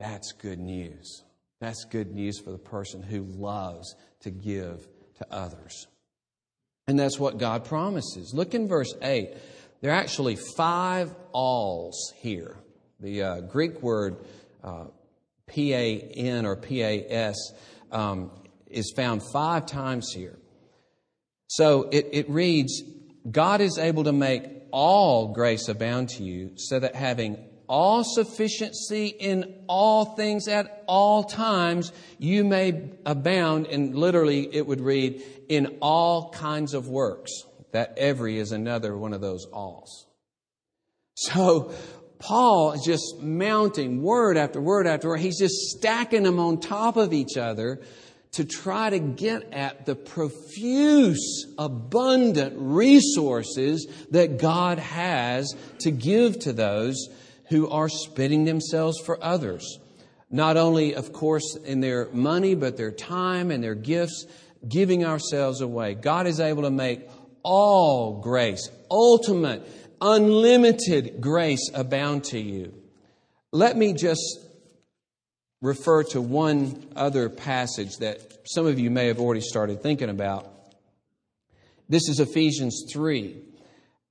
That's 0.00 0.32
good 0.32 0.58
news. 0.58 1.22
That's 1.60 1.84
good 1.84 2.12
news 2.12 2.38
for 2.38 2.50
the 2.50 2.58
person 2.58 3.02
who 3.02 3.22
loves 3.24 3.94
to 4.20 4.30
give 4.30 4.86
to 5.18 5.26
others. 5.30 5.86
And 6.86 6.98
that's 6.98 7.18
what 7.18 7.38
God 7.38 7.64
promises. 7.64 8.32
Look 8.34 8.54
in 8.54 8.68
verse 8.68 8.94
8. 9.02 9.34
There 9.80 9.92
are 9.92 10.00
actually 10.00 10.36
five 10.56 11.14
alls 11.32 12.12
here. 12.16 12.56
The 13.00 13.22
uh, 13.22 13.40
Greek 13.42 13.82
word 13.82 14.16
uh, 14.64 14.84
P-A-N 15.48 16.46
or 16.46 16.56
P-A-S 16.56 17.36
um, 17.90 18.30
is 18.66 18.92
found 18.94 19.22
five 19.32 19.66
times 19.66 20.12
here. 20.14 20.38
So 21.48 21.88
it, 21.90 22.08
it 22.12 22.30
reads, 22.30 22.82
God 23.30 23.60
is 23.60 23.78
able 23.78 24.04
to 24.04 24.12
make 24.12 24.44
all 24.70 25.32
grace 25.32 25.68
abound 25.68 26.10
to 26.10 26.22
you, 26.22 26.52
so 26.56 26.78
that 26.78 26.94
having 26.94 27.38
all 27.68 28.02
sufficiency 28.04 29.06
in 29.06 29.54
all 29.66 30.04
things 30.04 30.48
at 30.48 30.84
all 30.86 31.24
times, 31.24 31.92
you 32.18 32.44
may 32.44 32.90
abound. 33.04 33.66
And 33.66 33.94
literally, 33.94 34.54
it 34.54 34.66
would 34.66 34.80
read, 34.80 35.22
in 35.48 35.78
all 35.80 36.30
kinds 36.30 36.74
of 36.74 36.88
works. 36.88 37.30
That 37.72 37.94
every 37.98 38.38
is 38.38 38.52
another 38.52 38.96
one 38.96 39.12
of 39.12 39.20
those 39.20 39.46
alls. 39.46 40.06
So, 41.14 41.72
Paul 42.18 42.72
is 42.72 42.82
just 42.82 43.20
mounting 43.20 44.02
word 44.02 44.36
after 44.36 44.60
word 44.60 44.86
after 44.86 45.08
word. 45.08 45.20
He's 45.20 45.38
just 45.38 45.54
stacking 45.54 46.24
them 46.24 46.38
on 46.38 46.60
top 46.60 46.96
of 46.96 47.12
each 47.12 47.36
other 47.36 47.80
to 48.32 48.44
try 48.44 48.90
to 48.90 48.98
get 48.98 49.52
at 49.52 49.86
the 49.86 49.94
profuse, 49.94 51.46
abundant 51.56 52.54
resources 52.56 53.86
that 54.10 54.38
God 54.38 54.78
has 54.78 55.54
to 55.80 55.90
give 55.90 56.38
to 56.40 56.52
those 56.52 57.08
who 57.48 57.70
are 57.70 57.88
spending 57.88 58.44
themselves 58.44 59.00
for 59.00 59.22
others. 59.22 59.78
Not 60.30 60.58
only, 60.58 60.94
of 60.94 61.12
course, 61.12 61.56
in 61.56 61.80
their 61.80 62.08
money, 62.12 62.54
but 62.54 62.76
their 62.76 62.90
time 62.90 63.50
and 63.50 63.64
their 63.64 63.74
gifts, 63.74 64.26
giving 64.68 65.04
ourselves 65.04 65.60
away. 65.60 65.94
God 65.94 66.26
is 66.26 66.40
able 66.40 66.64
to 66.64 66.70
make 66.70 67.08
all 67.42 68.20
grace, 68.20 68.68
ultimate, 68.90 69.62
unlimited 70.00 71.20
grace 71.20 71.70
abound 71.74 72.24
to 72.24 72.38
you. 72.38 72.74
Let 73.52 73.76
me 73.76 73.92
just 73.92 74.40
refer 75.60 76.04
to 76.04 76.20
one 76.20 76.86
other 76.94 77.28
passage 77.28 77.96
that 77.98 78.20
some 78.46 78.66
of 78.66 78.78
you 78.78 78.90
may 78.90 79.08
have 79.08 79.18
already 79.18 79.40
started 79.40 79.82
thinking 79.82 80.08
about. 80.08 80.52
This 81.88 82.08
is 82.08 82.20
Ephesians 82.20 82.84
3. 82.92 83.36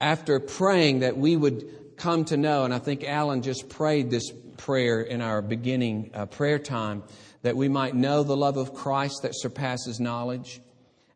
After 0.02 0.40
praying 0.40 1.00
that 1.00 1.18
we 1.18 1.36
would 1.36 1.96
come 1.98 2.26
to 2.26 2.38
know, 2.38 2.64
and 2.64 2.74
I 2.74 2.80
think 2.80 3.04
Alan 3.04 3.42
just 3.42 3.70
prayed 3.70 4.10
this 4.10 4.32
prayer 4.58 5.02
in 5.02 5.22
our 5.22 5.42
beginning 5.42 6.12
uh, 6.14 6.26
prayer 6.26 6.60
time, 6.60 7.04
that 7.44 7.56
we 7.56 7.70
might 7.70 7.96
know 7.96 8.24
the 8.24 8.36
love 8.36 8.58
of 8.58 8.74
Christ 8.74 9.22
that 9.24 9.32
surpasses 9.34 10.00
knowledge. 10.00 10.60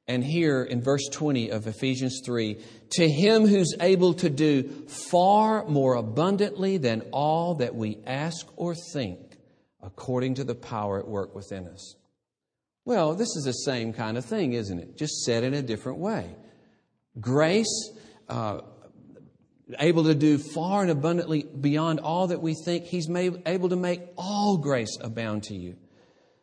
And 0.08 0.24
here 0.24 0.64
in 0.64 0.82
verse 0.82 1.08
20 1.12 1.50
of 1.50 1.68
Ephesians 1.68 2.22
3, 2.26 2.58
to 2.92 3.10
him 3.10 3.48
who's 3.48 3.74
able 3.80 4.14
to 4.16 4.30
do 4.30 4.64
far 4.88 5.66
more 5.66 5.96
abundantly 5.96 6.78
than 6.78 7.02
all 7.12 7.56
that 7.56 7.76
we 7.76 7.98
ask 8.06 8.48
or 8.56 8.76
think, 8.94 9.38
according 9.82 10.36
to 10.36 10.44
the 10.44 10.56
power 10.56 11.00
at 11.00 11.08
work 11.08 11.34
within 11.34 11.68
us. 11.68 11.96
Well, 12.84 13.14
this 13.14 13.30
is 13.36 13.44
the 13.46 13.54
same 13.54 13.94
kind 13.94 14.18
of 14.18 14.26
thing, 14.26 14.54
isn't 14.54 14.80
it? 14.80 14.98
Just 14.98 15.24
said 15.24 15.44
in 15.44 15.54
a 15.54 15.62
different 15.62 16.00
way. 16.00 16.36
Grace, 17.20 17.92
uh, 18.28 18.62
able 19.80 20.06
to 20.06 20.16
do 20.16 20.38
far 20.38 20.82
and 20.82 20.92
abundantly 20.92 21.44
beyond 21.44 22.00
all 22.00 22.28
that 22.28 22.42
we 22.42 22.56
think. 22.66 22.86
He's 22.86 23.08
made, 23.08 23.42
able 23.46 23.70
to 23.70 23.76
make 23.76 24.02
all 24.18 24.58
grace 24.58 24.98
abound 25.00 25.44
to 25.44 25.56
you. 25.56 25.76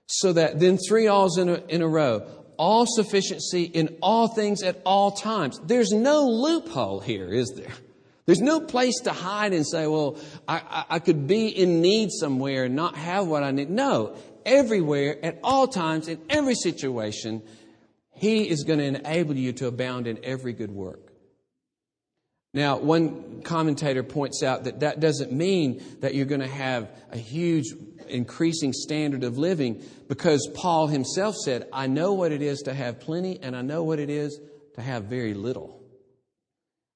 So 0.07 0.33
that 0.33 0.59
then 0.59 0.79
three 0.79 1.07
alls 1.07 1.37
in 1.39 1.49
a, 1.49 1.55
in 1.69 1.83
a 1.83 1.89
row, 1.89 2.27
all 2.59 2.85
sufficiency 2.87 3.63
in 3.63 3.97
all 4.03 4.29
things 4.29 4.63
at 4.63 4.81
all 4.85 5.13
times. 5.13 5.61
There's 5.65 5.93
no 5.93 6.27
loophole 6.27 7.01
here, 7.01 7.33
is 7.33 7.53
there? 7.57 7.73
There's 8.27 8.43
no 8.43 8.61
place 8.61 9.01
to 9.05 9.13
hide 9.13 9.55
and 9.55 9.67
say, 9.67 9.87
well, 9.87 10.19
I, 10.47 10.57
I, 10.59 10.85
I 10.91 10.99
could 10.99 11.27
be 11.27 11.49
in 11.49 11.81
need 11.81 12.11
somewhere 12.11 12.65
and 12.65 12.77
not 12.77 12.95
have 12.95 13.27
what 13.27 13.43
I 13.43 13.53
need. 13.53 13.71
No, 13.71 14.17
everywhere, 14.45 15.17
at 15.23 15.39
all 15.43 15.67
times, 15.67 16.09
in 16.09 16.21
every 16.29 16.55
situation, 16.55 17.43
He 18.13 18.47
is 18.47 18.65
going 18.65 18.81
to 18.81 18.85
enable 18.85 19.35
you 19.35 19.53
to 19.55 19.67
abound 19.67 20.07
in 20.07 20.19
every 20.23 20.53
good 20.53 20.71
work. 20.71 21.09
Now, 22.53 22.79
one 22.79 23.43
commentator 23.43 24.03
points 24.03 24.43
out 24.43 24.65
that 24.65 24.81
that 24.81 25.01
doesn't 25.01 25.33
mean 25.33 25.83
that 26.01 26.15
you're 26.15 26.27
going 26.27 26.41
to 26.41 26.47
have 26.47 26.91
a 27.11 27.17
huge 27.19 27.67
increasing 28.09 28.73
standard 28.73 29.25
of 29.25 29.39
living 29.39 29.83
because 30.09 30.49
Paul 30.55 30.87
himself 30.87 31.35
said, 31.37 31.69
I 31.73 31.87
know 31.87 32.13
what 32.13 32.33
it 32.33 32.43
is 32.43 32.61
to 32.63 32.75
have 32.75 33.01
plenty 33.01 33.39
and 33.43 33.57
I 33.57 33.63
know 33.63 33.85
what 33.85 33.99
it 33.99 34.11
is 34.11 34.41
to 34.75 34.83
have 34.83 35.05
very 35.05 35.35
little. 35.35 35.81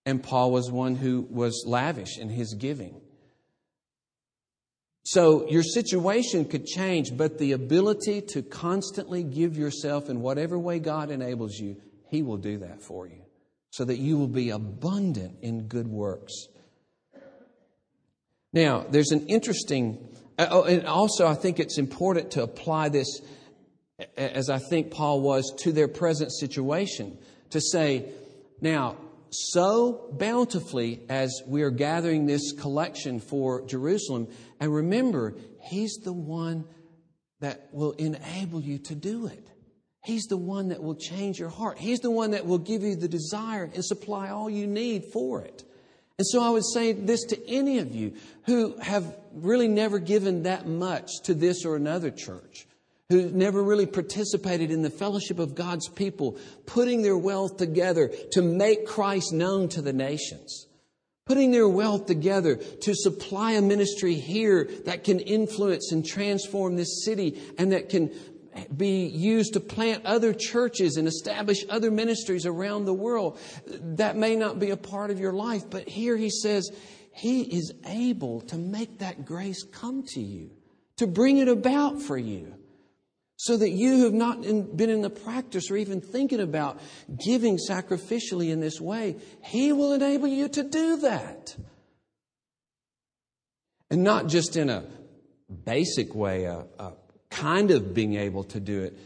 And 0.04 0.22
Paul 0.22 0.50
was 0.50 0.70
one 0.70 0.96
who 0.96 1.26
was 1.30 1.64
lavish 1.66 2.18
in 2.18 2.28
his 2.28 2.54
giving. 2.54 3.00
So 5.04 5.48
your 5.48 5.62
situation 5.62 6.44
could 6.44 6.64
change, 6.64 7.16
but 7.16 7.38
the 7.38 7.52
ability 7.52 8.22
to 8.32 8.42
constantly 8.42 9.22
give 9.22 9.56
yourself 9.56 10.08
in 10.08 10.20
whatever 10.20 10.58
way 10.58 10.78
God 10.78 11.10
enables 11.10 11.58
you, 11.58 11.76
He 12.08 12.22
will 12.22 12.36
do 12.36 12.58
that 12.58 12.82
for 12.82 13.06
you 13.06 13.22
so 13.70 13.84
that 13.84 13.98
you 13.98 14.18
will 14.18 14.28
be 14.28 14.50
abundant 14.50 15.38
in 15.40 15.66
good 15.66 15.88
works. 15.88 16.32
Now, 18.52 18.84
there's 18.88 19.12
an 19.12 19.26
interesting, 19.28 20.11
Uh, 20.42 20.48
oh, 20.50 20.62
and 20.64 20.84
also 20.88 21.28
I 21.28 21.34
think 21.34 21.60
it's 21.60 21.78
important 21.78 22.32
to 22.32 22.42
apply 22.42 22.88
this, 22.88 23.20
as 24.16 24.50
I 24.50 24.58
think 24.58 24.90
Paul 24.90 25.20
was, 25.20 25.54
to 25.60 25.70
their 25.70 25.86
present 25.86 26.32
situation. 26.32 27.16
To 27.50 27.60
say, 27.60 28.10
now, 28.60 28.96
so 29.30 30.08
bountifully 30.18 31.02
as 31.08 31.42
we 31.46 31.62
are 31.62 31.70
gathering 31.70 32.26
this 32.26 32.50
collection 32.50 33.20
for 33.20 33.64
Jerusalem, 33.66 34.26
and 34.58 34.74
remember, 34.74 35.36
He's 35.60 36.00
the 36.02 36.12
one 36.12 36.64
that 37.38 37.68
will 37.72 37.92
enable 37.92 38.60
you 38.60 38.78
to 38.78 38.96
do 38.96 39.28
it. 39.28 39.48
He's 40.04 40.24
the 40.24 40.36
one 40.36 40.70
that 40.70 40.82
will 40.82 40.96
change 40.96 41.38
your 41.38 41.50
heart. 41.50 41.78
He's 41.78 42.00
the 42.00 42.10
one 42.10 42.32
that 42.32 42.46
will 42.46 42.58
give 42.58 42.82
you 42.82 42.96
the 42.96 43.06
desire 43.06 43.70
and 43.72 43.84
supply 43.84 44.30
all 44.30 44.50
you 44.50 44.66
need 44.66 45.04
for 45.12 45.42
it. 45.42 45.62
And 46.18 46.26
sow 46.26 46.42
I 46.42 46.50
would 46.50 46.64
say 46.64 46.90
this 46.90 47.22
to 47.26 47.48
any 47.48 47.78
of 47.78 47.94
you 47.94 48.14
who 48.46 48.76
have 48.78 49.16
really 49.34 49.68
never 49.68 49.98
given 49.98 50.44
that 50.44 50.66
much 50.66 51.10
to 51.24 51.34
this 51.34 51.64
or 51.64 51.76
another 51.76 52.10
church, 52.10 52.66
who 53.08 53.30
never 53.30 53.62
really 53.62 53.86
participated 53.86 54.70
in 54.70 54.82
the 54.82 54.90
fellowship 54.90 55.38
of 55.38 55.54
God's 55.54 55.88
people, 55.88 56.38
putting 56.66 57.02
their 57.02 57.18
wealth 57.18 57.56
together 57.56 58.10
to 58.32 58.42
make 58.42 58.86
Christ 58.86 59.32
known 59.32 59.68
to 59.70 59.82
the 59.82 59.92
nations, 59.92 60.66
putting 61.26 61.50
their 61.50 61.68
wealth 61.68 62.06
together 62.06 62.56
to 62.56 62.94
supply 62.94 63.52
a 63.52 63.62
ministry 63.62 64.14
here 64.14 64.68
that 64.86 65.04
can 65.04 65.20
influence 65.20 65.92
and 65.92 66.04
transform 66.04 66.76
this 66.76 67.04
city 67.04 67.40
and 67.58 67.72
that 67.72 67.88
can 67.88 68.10
be 68.76 69.06
used 69.06 69.54
to 69.54 69.60
plant 69.60 70.04
other 70.04 70.34
churches 70.34 70.96
and 70.96 71.08
establish 71.08 71.64
other 71.68 71.90
ministries 71.90 72.46
around 72.46 72.84
the 72.84 72.94
world. 72.94 73.38
That 73.66 74.16
may 74.16 74.36
not 74.36 74.58
be 74.58 74.70
a 74.70 74.76
part 74.76 75.10
of 75.10 75.18
your 75.18 75.32
life, 75.32 75.68
but 75.70 75.88
here 75.88 76.16
he 76.16 76.30
says, 76.30 76.70
He 77.12 77.42
is 77.42 77.72
able 77.86 78.40
to 78.42 78.56
make 78.56 78.98
that 78.98 79.24
grace 79.24 79.62
come 79.62 80.02
to 80.14 80.20
you, 80.20 80.50
to 80.96 81.06
bring 81.06 81.38
it 81.38 81.48
about 81.48 82.00
for 82.00 82.16
you. 82.16 82.54
So 83.36 83.56
that 83.56 83.70
you 83.70 84.04
have 84.04 84.12
not 84.12 84.42
been 84.42 84.88
in 84.88 85.02
the 85.02 85.10
practice 85.10 85.68
or 85.68 85.76
even 85.76 86.00
thinking 86.00 86.38
about 86.38 86.78
giving 87.24 87.58
sacrificially 87.58 88.50
in 88.50 88.60
this 88.60 88.80
way, 88.80 89.16
He 89.42 89.72
will 89.72 89.92
enable 89.94 90.28
you 90.28 90.48
to 90.48 90.62
do 90.62 90.98
that. 90.98 91.56
And 93.90 94.04
not 94.04 94.28
just 94.28 94.56
in 94.56 94.70
a 94.70 94.84
basic 95.64 96.14
way, 96.14 96.44
a, 96.44 96.64
a 96.78 96.92
kind 97.30 97.72
of 97.72 97.94
being 97.94 98.14
able 98.14 98.44
to 98.44 98.60
do 98.60 98.82
it. 98.82 98.96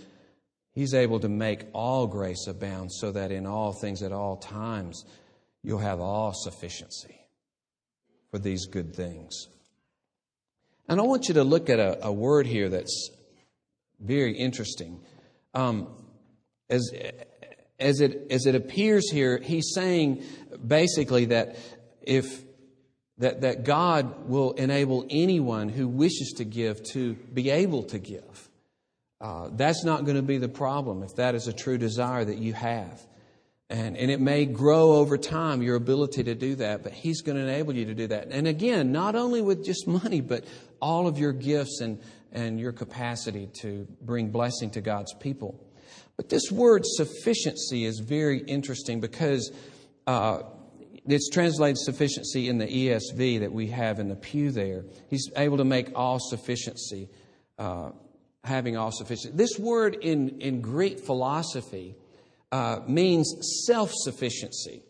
He's 0.74 0.92
able 0.92 1.20
to 1.20 1.28
make 1.28 1.64
all 1.72 2.06
grace 2.06 2.46
abound 2.46 2.92
so 2.92 3.12
that 3.12 3.32
in 3.32 3.46
all 3.46 3.72
things 3.72 4.02
at 4.02 4.12
all 4.12 4.36
times 4.36 5.04
you'll 5.62 5.78
have 5.78 6.00
all 6.00 6.32
sufficiency 6.34 7.25
for 8.36 8.42
these 8.42 8.66
good 8.66 8.94
things. 8.94 9.48
And 10.90 11.00
I 11.00 11.04
want 11.04 11.28
you 11.28 11.34
to 11.34 11.44
look 11.44 11.70
at 11.70 11.78
a, 11.78 12.06
a 12.06 12.12
word 12.12 12.46
here 12.46 12.68
that's 12.68 13.10
very 13.98 14.36
interesting. 14.36 15.00
Um, 15.54 15.88
as, 16.68 16.92
as, 17.80 18.02
it, 18.02 18.26
as 18.30 18.44
it 18.44 18.54
appears 18.54 19.10
here, 19.10 19.38
he's 19.38 19.72
saying 19.74 20.22
basically 20.66 21.24
that 21.26 21.56
if 22.02 22.44
that, 23.16 23.40
that 23.40 23.64
God 23.64 24.28
will 24.28 24.52
enable 24.52 25.06
anyone 25.08 25.70
who 25.70 25.88
wishes 25.88 26.34
to 26.36 26.44
give 26.44 26.82
to 26.90 27.14
be 27.14 27.48
able 27.48 27.84
to 27.84 27.98
give. 27.98 28.50
Uh, 29.18 29.48
that's 29.52 29.82
not 29.82 30.04
going 30.04 30.18
to 30.18 30.22
be 30.22 30.36
the 30.36 30.50
problem 30.50 31.02
if 31.02 31.16
that 31.16 31.34
is 31.34 31.48
a 31.48 31.54
true 31.54 31.78
desire 31.78 32.22
that 32.22 32.36
you 32.36 32.52
have. 32.52 33.00
And, 33.68 33.96
and 33.96 34.12
it 34.12 34.20
may 34.20 34.44
grow 34.44 34.92
over 34.92 35.18
time, 35.18 35.60
your 35.60 35.74
ability 35.74 36.22
to 36.24 36.34
do 36.36 36.54
that, 36.56 36.84
but 36.84 36.92
He's 36.92 37.20
going 37.22 37.36
to 37.36 37.42
enable 37.42 37.74
you 37.74 37.86
to 37.86 37.94
do 37.94 38.06
that. 38.08 38.28
And 38.30 38.46
again, 38.46 38.92
not 38.92 39.16
only 39.16 39.42
with 39.42 39.64
just 39.64 39.88
money, 39.88 40.20
but 40.20 40.44
all 40.80 41.08
of 41.08 41.18
your 41.18 41.32
gifts 41.32 41.80
and, 41.80 42.00
and 42.30 42.60
your 42.60 42.72
capacity 42.72 43.48
to 43.62 43.88
bring 44.00 44.30
blessing 44.30 44.70
to 44.70 44.80
God's 44.80 45.12
people. 45.14 45.60
But 46.16 46.28
this 46.28 46.50
word 46.50 46.82
sufficiency 46.84 47.84
is 47.84 47.98
very 47.98 48.38
interesting 48.38 49.00
because 49.00 49.50
uh, 50.06 50.42
it's 51.06 51.28
translated 51.28 51.78
sufficiency 51.78 52.48
in 52.48 52.58
the 52.58 52.66
ESV 52.66 53.40
that 53.40 53.52
we 53.52 53.66
have 53.68 53.98
in 53.98 54.08
the 54.08 54.16
pew 54.16 54.50
there. 54.50 54.84
He's 55.08 55.28
able 55.36 55.56
to 55.58 55.64
make 55.64 55.90
all 55.94 56.18
sufficiency, 56.20 57.08
uh, 57.58 57.90
having 58.44 58.76
all 58.76 58.92
sufficiency. 58.92 59.36
This 59.36 59.58
word 59.58 59.96
in, 60.00 60.40
in 60.40 60.60
Greek 60.60 61.00
philosophy 61.00 61.96
uh, 62.52 62.80
means 62.86 63.34
self 63.66 63.90
sufficiency. 63.92 64.82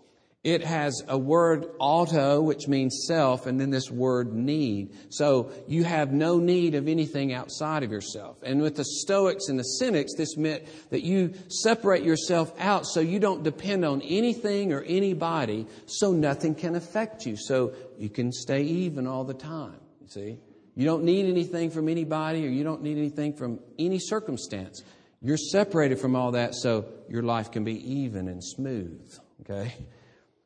It 0.46 0.62
has 0.62 1.02
a 1.08 1.18
word 1.18 1.66
auto, 1.80 2.40
which 2.40 2.68
means 2.68 3.06
self, 3.08 3.46
and 3.46 3.58
then 3.58 3.70
this 3.70 3.90
word 3.90 4.32
need. 4.32 4.94
So 5.08 5.50
you 5.66 5.82
have 5.82 6.12
no 6.12 6.38
need 6.38 6.76
of 6.76 6.86
anything 6.86 7.32
outside 7.32 7.82
of 7.82 7.90
yourself. 7.90 8.36
And 8.44 8.62
with 8.62 8.76
the 8.76 8.84
Stoics 8.84 9.48
and 9.48 9.58
the 9.58 9.64
Cynics, 9.64 10.14
this 10.14 10.36
meant 10.36 10.62
that 10.90 11.02
you 11.02 11.34
separate 11.48 12.04
yourself 12.04 12.52
out 12.60 12.86
so 12.86 13.00
you 13.00 13.18
don't 13.18 13.42
depend 13.42 13.84
on 13.84 14.02
anything 14.02 14.72
or 14.72 14.82
anybody, 14.82 15.66
so 15.86 16.12
nothing 16.12 16.54
can 16.54 16.76
affect 16.76 17.26
you. 17.26 17.36
So 17.36 17.72
you 17.98 18.08
can 18.08 18.30
stay 18.30 18.62
even 18.62 19.08
all 19.08 19.24
the 19.24 19.34
time. 19.34 19.80
You 20.00 20.08
see? 20.08 20.38
You 20.76 20.84
don't 20.84 21.02
need 21.02 21.26
anything 21.26 21.70
from 21.70 21.88
anybody 21.88 22.46
or 22.46 22.50
you 22.50 22.62
don't 22.62 22.82
need 22.82 22.98
anything 22.98 23.32
from 23.32 23.58
any 23.80 23.98
circumstance. 23.98 24.84
You're 25.26 25.36
separated 25.36 25.98
from 25.98 26.14
all 26.14 26.30
that 26.32 26.54
so 26.54 26.84
your 27.08 27.24
life 27.24 27.50
can 27.50 27.64
be 27.64 27.74
even 28.00 28.28
and 28.28 28.42
smooth. 28.44 29.12
Okay? 29.40 29.74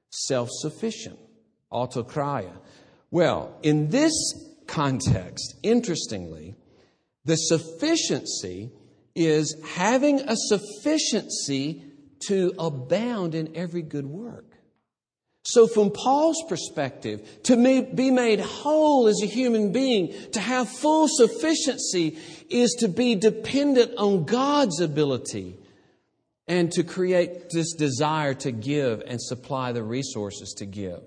self 0.08 0.48
sufficient, 0.50 1.18
autarkeia. 1.70 2.56
Well, 3.10 3.58
in 3.62 3.90
this 3.90 4.12
context, 4.66 5.56
interestingly, 5.62 6.54
the 7.26 7.36
sufficiency 7.36 8.70
is 9.14 9.54
having 9.74 10.20
a 10.20 10.34
sufficiency 10.34 11.84
to 12.28 12.54
abound 12.58 13.34
in 13.34 13.54
every 13.54 13.82
good 13.82 14.06
work. 14.06 14.49
So, 15.42 15.66
from 15.66 15.90
Paul's 15.90 16.42
perspective, 16.48 17.42
to 17.44 17.56
be 17.56 18.10
made 18.10 18.40
whole 18.40 19.08
as 19.08 19.22
a 19.22 19.26
human 19.26 19.72
being, 19.72 20.14
to 20.32 20.40
have 20.40 20.68
full 20.68 21.06
sufficiency, 21.08 22.18
is 22.50 22.76
to 22.80 22.88
be 22.88 23.14
dependent 23.14 23.96
on 23.96 24.24
God's 24.24 24.80
ability 24.80 25.56
and 26.46 26.70
to 26.72 26.82
create 26.82 27.48
this 27.50 27.72
desire 27.72 28.34
to 28.34 28.50
give 28.50 29.02
and 29.06 29.20
supply 29.20 29.72
the 29.72 29.82
resources 29.82 30.52
to 30.58 30.66
give. 30.66 31.00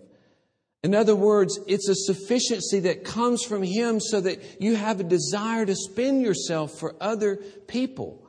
In 0.83 0.95
other 0.95 1.15
words, 1.15 1.59
it's 1.67 1.87
a 1.87 1.95
sufficiency 1.95 2.79
that 2.81 3.03
comes 3.03 3.43
from 3.43 3.61
Him 3.61 3.99
so 3.99 4.19
that 4.19 4.41
you 4.59 4.75
have 4.75 4.99
a 4.99 5.03
desire 5.03 5.65
to 5.65 5.75
spend 5.75 6.21
yourself 6.21 6.79
for 6.79 6.95
other 6.99 7.37
people. 7.67 8.22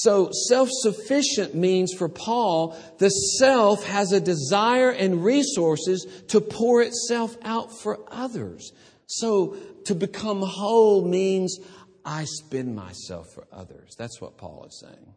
So, 0.00 0.28
self 0.30 0.68
sufficient 0.70 1.56
means 1.56 1.92
for 1.92 2.08
Paul, 2.08 2.78
the 2.98 3.08
self 3.08 3.82
has 3.82 4.12
a 4.12 4.20
desire 4.20 4.90
and 4.90 5.24
resources 5.24 6.06
to 6.28 6.40
pour 6.40 6.82
itself 6.82 7.36
out 7.42 7.76
for 7.82 7.98
others. 8.08 8.70
So, 9.06 9.56
to 9.86 9.96
become 9.96 10.40
whole 10.40 11.04
means 11.04 11.58
I 12.04 12.26
spend 12.26 12.76
myself 12.76 13.26
for 13.34 13.48
others. 13.50 13.96
That's 13.98 14.20
what 14.20 14.38
Paul 14.38 14.66
is 14.68 14.78
saying 14.78 15.14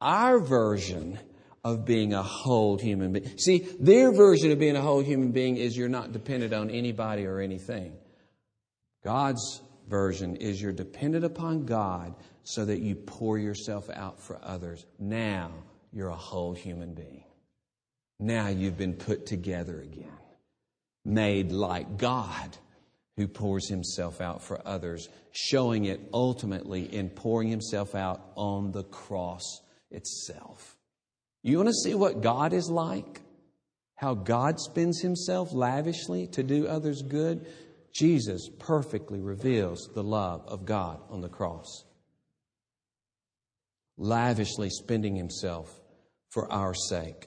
our 0.00 0.40
version 0.40 1.18
of 1.62 1.84
being 1.84 2.14
a 2.14 2.22
whole 2.22 2.78
human 2.78 3.12
being. 3.12 3.36
See, 3.36 3.58
their 3.78 4.10
version 4.10 4.52
of 4.52 4.58
being 4.58 4.76
a 4.76 4.80
whole 4.80 5.00
human 5.00 5.32
being 5.32 5.58
is 5.58 5.76
you're 5.76 5.90
not 5.90 6.12
dependent 6.12 6.54
on 6.54 6.70
anybody 6.70 7.26
or 7.26 7.40
anything. 7.40 7.92
God's 9.04 9.60
version 9.86 10.36
is 10.36 10.62
you're 10.62 10.72
dependent 10.72 11.26
upon 11.26 11.66
God 11.66 12.14
so 12.48 12.64
that 12.64 12.80
you 12.80 12.94
pour 12.94 13.36
yourself 13.36 13.90
out 13.90 14.18
for 14.18 14.40
others. 14.42 14.86
Now 14.98 15.50
you're 15.92 16.08
a 16.08 16.16
whole 16.16 16.54
human 16.54 16.94
being. 16.94 17.24
Now 18.18 18.48
you've 18.48 18.78
been 18.78 18.94
put 18.94 19.26
together 19.26 19.82
again, 19.82 20.18
made 21.04 21.52
like 21.52 21.98
God 21.98 22.56
who 23.18 23.28
pours 23.28 23.68
himself 23.68 24.22
out 24.22 24.42
for 24.42 24.66
others, 24.66 25.10
showing 25.32 25.84
it 25.84 26.00
ultimately 26.14 26.84
in 26.84 27.10
pouring 27.10 27.48
himself 27.48 27.94
out 27.94 28.22
on 28.34 28.72
the 28.72 28.84
cross 28.84 29.60
itself. 29.90 30.74
You 31.42 31.58
want 31.58 31.68
to 31.68 31.74
see 31.74 31.94
what 31.94 32.22
God 32.22 32.54
is 32.54 32.70
like? 32.70 33.20
How 33.96 34.14
God 34.14 34.58
spends 34.58 35.02
himself 35.02 35.52
lavishly 35.52 36.28
to 36.28 36.42
do 36.42 36.66
others 36.66 37.02
good? 37.02 37.46
Jesus 37.92 38.48
perfectly 38.58 39.20
reveals 39.20 39.90
the 39.94 40.02
love 40.02 40.44
of 40.46 40.64
God 40.64 41.02
on 41.10 41.20
the 41.20 41.28
cross. 41.28 41.84
Lavishly 43.98 44.70
spending 44.70 45.16
himself 45.16 45.80
for 46.30 46.50
our 46.50 46.72
sake. 46.72 47.26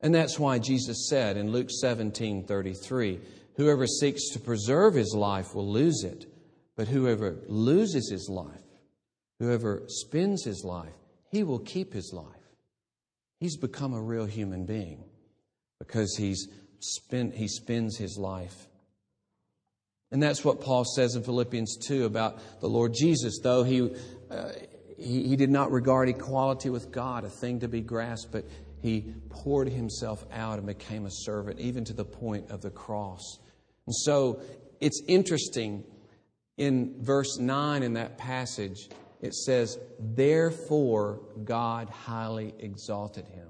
And 0.00 0.12
that's 0.12 0.38
why 0.38 0.58
Jesus 0.58 1.08
said 1.08 1.36
in 1.36 1.52
Luke 1.52 1.70
17 1.70 2.46
33, 2.46 3.20
Whoever 3.56 3.86
seeks 3.86 4.30
to 4.30 4.40
preserve 4.40 4.94
his 4.94 5.14
life 5.14 5.54
will 5.54 5.70
lose 5.70 6.02
it, 6.02 6.26
but 6.76 6.88
whoever 6.88 7.36
loses 7.46 8.10
his 8.10 8.28
life 8.28 8.62
Whoever 9.42 9.82
spends 9.88 10.44
his 10.44 10.62
life, 10.64 10.94
he 11.32 11.42
will 11.42 11.58
keep 11.58 11.92
his 11.92 12.12
life. 12.12 12.26
He's 13.40 13.56
become 13.56 13.92
a 13.92 14.00
real 14.00 14.24
human 14.24 14.66
being 14.66 15.02
because 15.80 16.14
he's 16.16 16.46
spent, 16.78 17.34
he 17.34 17.48
spends 17.48 17.98
his 17.98 18.16
life. 18.16 18.68
And 20.12 20.22
that's 20.22 20.44
what 20.44 20.60
Paul 20.60 20.84
says 20.84 21.16
in 21.16 21.24
Philippians 21.24 21.76
2 21.78 22.04
about 22.04 22.38
the 22.60 22.68
Lord 22.68 22.94
Jesus. 22.94 23.40
Though 23.42 23.64
he, 23.64 23.90
uh, 24.30 24.50
he, 24.98 25.28
he 25.28 25.36
did 25.36 25.50
not 25.50 25.70
regard 25.70 26.08
equality 26.08 26.70
with 26.70 26.90
God 26.90 27.24
a 27.24 27.30
thing 27.30 27.60
to 27.60 27.68
be 27.68 27.80
grasped, 27.80 28.32
but 28.32 28.44
he 28.80 29.14
poured 29.30 29.68
himself 29.68 30.24
out 30.32 30.58
and 30.58 30.66
became 30.66 31.06
a 31.06 31.10
servant, 31.10 31.60
even 31.60 31.84
to 31.84 31.92
the 31.92 32.04
point 32.04 32.50
of 32.50 32.60
the 32.60 32.70
cross. 32.70 33.38
And 33.86 33.94
so 33.94 34.40
it's 34.80 35.02
interesting 35.06 35.84
in 36.56 36.96
verse 37.02 37.38
9 37.38 37.82
in 37.82 37.94
that 37.94 38.18
passage 38.18 38.88
it 39.22 39.34
says, 39.34 39.78
Therefore 40.00 41.20
God 41.44 41.88
highly 41.88 42.54
exalted 42.58 43.28
him. 43.28 43.48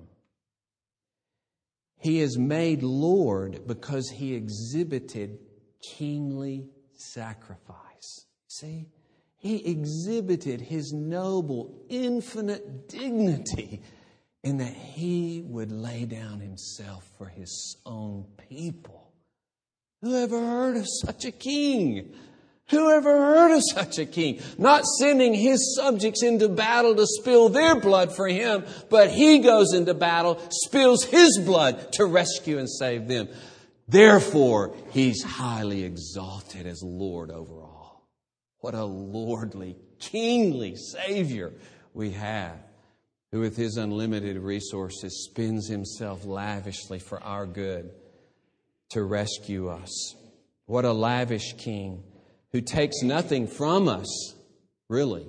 He 1.99 2.21
is 2.21 2.37
made 2.39 2.83
Lord 2.83 3.67
because 3.67 4.11
he 4.11 4.35
exhibited 4.35 5.39
kingly 5.83 6.69
sacrifice. 6.95 8.27
See? 8.49 8.89
He 9.43 9.57
exhibited 9.69 10.61
his 10.61 10.93
noble, 10.93 11.75
infinite 11.89 12.89
dignity 12.89 13.83
in 14.45 14.59
that 14.59 14.73
he 14.73 15.43
would 15.45 15.73
lay 15.73 16.05
down 16.05 16.39
himself 16.39 17.05
for 17.19 17.27
his 17.27 17.77
own 17.85 18.27
people. 18.49 19.13
Who 20.01 20.15
ever 20.15 20.39
heard 20.39 20.77
of 20.77 20.87
such 20.87 21.25
a 21.25 21.33
king? 21.33 22.15
Who 22.71 22.89
ever 22.93 23.19
heard 23.19 23.57
of 23.57 23.63
such 23.73 23.99
a 23.99 24.07
king? 24.07 24.41
Not 24.59 24.85
sending 24.85 25.35
his 25.35 25.75
subjects 25.77 26.23
into 26.23 26.49
battle 26.49 26.95
to 26.95 27.07
spill 27.07 27.49
their 27.49 27.75
blood 27.75 28.15
for 28.15 28.29
him, 28.29 28.65
but 28.91 29.11
he 29.11 29.41
goes 29.41 29.75
into 29.75 29.93
battle, 29.93 30.41
spills 30.51 31.03
his 31.05 31.41
blood 31.45 31.93
to 31.95 32.07
rescue 32.07 32.59
and 32.59 32.71
save 32.71 33.09
them. 33.09 33.29
Therefore, 33.89 34.73
he's 34.91 35.25
highly 35.25 35.83
exalted 35.83 36.65
as 36.65 36.81
Lord 36.85 37.33
over. 37.33 37.62
What 38.63 38.75
a 38.75 38.85
lordly 38.85 39.77
kingly 39.99 40.77
Savior 40.77 41.53
we 41.95 42.13
have, 42.13 42.57
who 43.33 43.41
with 43.41 43.57
his 43.57 43.77
unlimited 43.77 44.39
resources 44.39 45.27
spends 45.29 45.67
himself 45.67 46.25
lavishly 46.25 47.01
for 47.01 47.21
our 47.25 47.45
good 47.45 47.91
to 48.91 49.03
rescue 49.03 49.69
us. 49.69 50.15
What 50.67 50.85
a 50.85 50.93
lavish 50.93 51.55
king 51.59 52.05
who 52.53 52.61
takes 52.61 53.03
nothing 53.03 53.49
from 53.49 53.89
us, 53.89 54.37
really, 54.89 55.27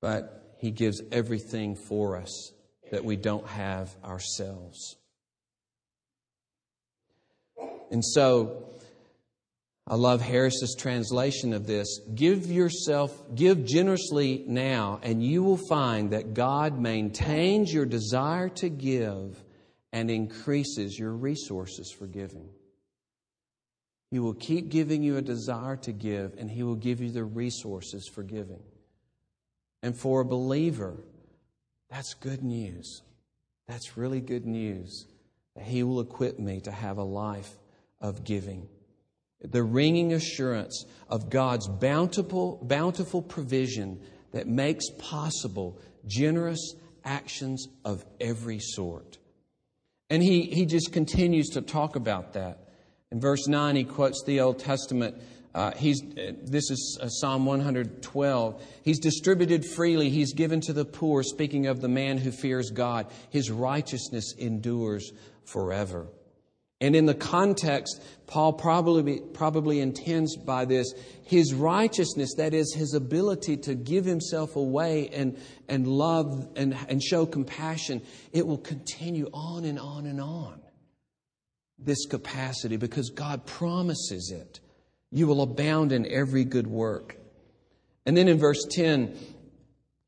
but 0.00 0.56
he 0.58 0.72
gives 0.72 1.00
everything 1.12 1.76
for 1.76 2.16
us 2.16 2.52
that 2.90 3.04
we 3.04 3.14
don't 3.14 3.46
have 3.46 3.94
ourselves. 4.04 4.96
And 7.92 8.04
so, 8.04 8.73
I 9.86 9.96
love 9.96 10.22
Harris's 10.22 10.74
translation 10.78 11.52
of 11.52 11.66
this. 11.66 12.00
Give 12.14 12.46
yourself, 12.50 13.34
give 13.34 13.66
generously 13.66 14.42
now, 14.46 14.98
and 15.02 15.22
you 15.22 15.42
will 15.42 15.60
find 15.68 16.10
that 16.12 16.32
God 16.32 16.78
maintains 16.78 17.72
your 17.72 17.84
desire 17.84 18.48
to 18.50 18.70
give 18.70 19.42
and 19.92 20.10
increases 20.10 20.98
your 20.98 21.12
resources 21.12 21.92
for 21.92 22.06
giving. 22.06 22.48
He 24.10 24.18
will 24.18 24.34
keep 24.34 24.70
giving 24.70 25.02
you 25.02 25.18
a 25.18 25.22
desire 25.22 25.76
to 25.76 25.92
give, 25.92 26.34
and 26.38 26.50
He 26.50 26.62
will 26.62 26.76
give 26.76 27.02
you 27.02 27.10
the 27.10 27.24
resources 27.24 28.08
for 28.08 28.22
giving. 28.22 28.62
And 29.82 29.94
for 29.94 30.22
a 30.22 30.24
believer, 30.24 30.96
that's 31.90 32.14
good 32.14 32.42
news. 32.42 33.02
That's 33.68 33.98
really 33.98 34.20
good 34.20 34.46
news 34.46 35.06
He 35.60 35.82
will 35.82 36.00
equip 36.00 36.38
me 36.38 36.60
to 36.62 36.72
have 36.72 36.96
a 36.96 37.04
life 37.04 37.58
of 38.00 38.24
giving 38.24 38.66
the 39.50 39.62
ringing 39.62 40.12
assurance 40.12 40.84
of 41.08 41.30
God's 41.30 41.68
bountiful, 41.68 42.58
bountiful 42.62 43.22
provision 43.22 44.00
that 44.32 44.46
makes 44.46 44.90
possible 44.98 45.78
generous 46.06 46.74
actions 47.04 47.68
of 47.84 48.04
every 48.20 48.58
sort. 48.58 49.18
And 50.10 50.22
he, 50.22 50.42
he 50.42 50.66
just 50.66 50.92
continues 50.92 51.50
to 51.50 51.62
talk 51.62 51.96
about 51.96 52.34
that. 52.34 52.68
In 53.10 53.20
verse 53.20 53.46
9, 53.46 53.76
he 53.76 53.84
quotes 53.84 54.22
the 54.24 54.40
Old 54.40 54.58
Testament. 54.58 55.16
Uh, 55.54 55.70
he's, 55.72 56.02
uh, 56.02 56.32
this 56.42 56.70
is 56.70 56.98
uh, 57.00 57.08
Psalm 57.08 57.46
112. 57.46 58.62
He's 58.82 58.98
distributed 58.98 59.64
freely, 59.64 60.10
he's 60.10 60.34
given 60.34 60.60
to 60.62 60.72
the 60.72 60.84
poor, 60.84 61.22
speaking 61.22 61.66
of 61.66 61.80
the 61.80 61.88
man 61.88 62.18
who 62.18 62.32
fears 62.32 62.70
God. 62.70 63.06
His 63.30 63.50
righteousness 63.50 64.34
endures 64.36 65.12
forever. 65.44 66.08
And 66.80 66.96
in 66.96 67.06
the 67.06 67.14
context, 67.14 68.02
Paul 68.26 68.52
probably, 68.52 69.20
probably 69.32 69.80
intends 69.80 70.36
by 70.36 70.64
this 70.64 70.92
his 71.22 71.54
righteousness, 71.54 72.34
that 72.36 72.52
is, 72.52 72.74
his 72.74 72.94
ability 72.94 73.56
to 73.58 73.74
give 73.74 74.04
himself 74.04 74.56
away 74.56 75.08
and, 75.08 75.38
and 75.68 75.86
love 75.86 76.48
and, 76.56 76.76
and 76.88 77.02
show 77.02 77.24
compassion. 77.26 78.02
It 78.32 78.46
will 78.46 78.58
continue 78.58 79.30
on 79.32 79.64
and 79.64 79.78
on 79.78 80.06
and 80.06 80.20
on. 80.20 80.60
This 81.78 82.06
capacity, 82.06 82.76
because 82.76 83.10
God 83.10 83.46
promises 83.46 84.30
it. 84.30 84.60
You 85.10 85.26
will 85.26 85.42
abound 85.42 85.92
in 85.92 86.10
every 86.10 86.44
good 86.44 86.66
work. 86.66 87.16
And 88.06 88.16
then 88.16 88.28
in 88.28 88.38
verse 88.38 88.64
10, 88.70 89.16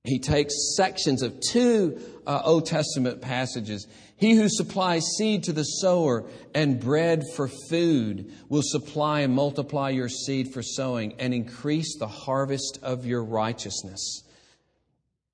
he 0.09 0.19
takes 0.19 0.75
sections 0.77 1.23
of 1.23 1.41
two 1.41 2.01
uh, 2.27 2.43
Old 2.45 2.67
Testament 2.67 3.21
passages. 3.21 3.87
He 4.17 4.35
who 4.35 4.49
supplies 4.49 5.05
seed 5.19 5.45
to 5.45 5.53
the 5.53 5.65
sower 5.65 6.25
and 6.55 6.81
bread 6.81 7.23
for 7.35 7.49
food 7.49 8.33
will 8.49 8.63
supply 8.65 9.21
and 9.21 9.35
multiply 9.35 9.91
your 9.91 10.09
seed 10.09 10.53
for 10.53 10.63
sowing 10.63 11.15
and 11.21 11.35
increase 11.35 11.99
the 11.99 12.09
harvest 12.09 12.79
of 12.83 13.05
your 13.05 13.23
righteousness. 13.23 14.23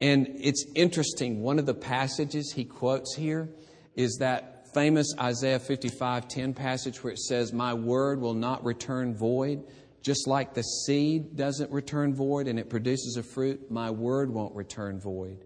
And 0.00 0.26
it's 0.40 0.64
interesting, 0.74 1.42
one 1.42 1.61
of 1.61 1.66
the 1.66 1.74
passages 1.74 2.52
he 2.52 2.64
quotes 2.64 3.14
here 3.14 3.48
is 3.94 4.16
that 4.18 4.66
famous 4.74 5.14
Isaiah 5.20 5.61
55 5.61 6.26
10 6.26 6.54
passage 6.54 7.04
where 7.04 7.12
it 7.12 7.20
says, 7.20 7.52
My 7.52 7.74
word 7.74 8.20
will 8.20 8.35
not 8.35 8.64
return 8.64 9.14
void. 9.14 9.64
Just 10.03 10.27
like 10.27 10.55
the 10.55 10.62
seed 10.62 11.37
doesn't 11.37 11.71
return 11.71 12.15
void 12.15 12.49
and 12.49 12.59
it 12.59 12.69
produces 12.69 13.17
a 13.17 13.23
fruit, 13.23 13.71
my 13.71 13.91
word 13.91 14.31
won't 14.31 14.55
return 14.55 15.01
void. 15.01 15.45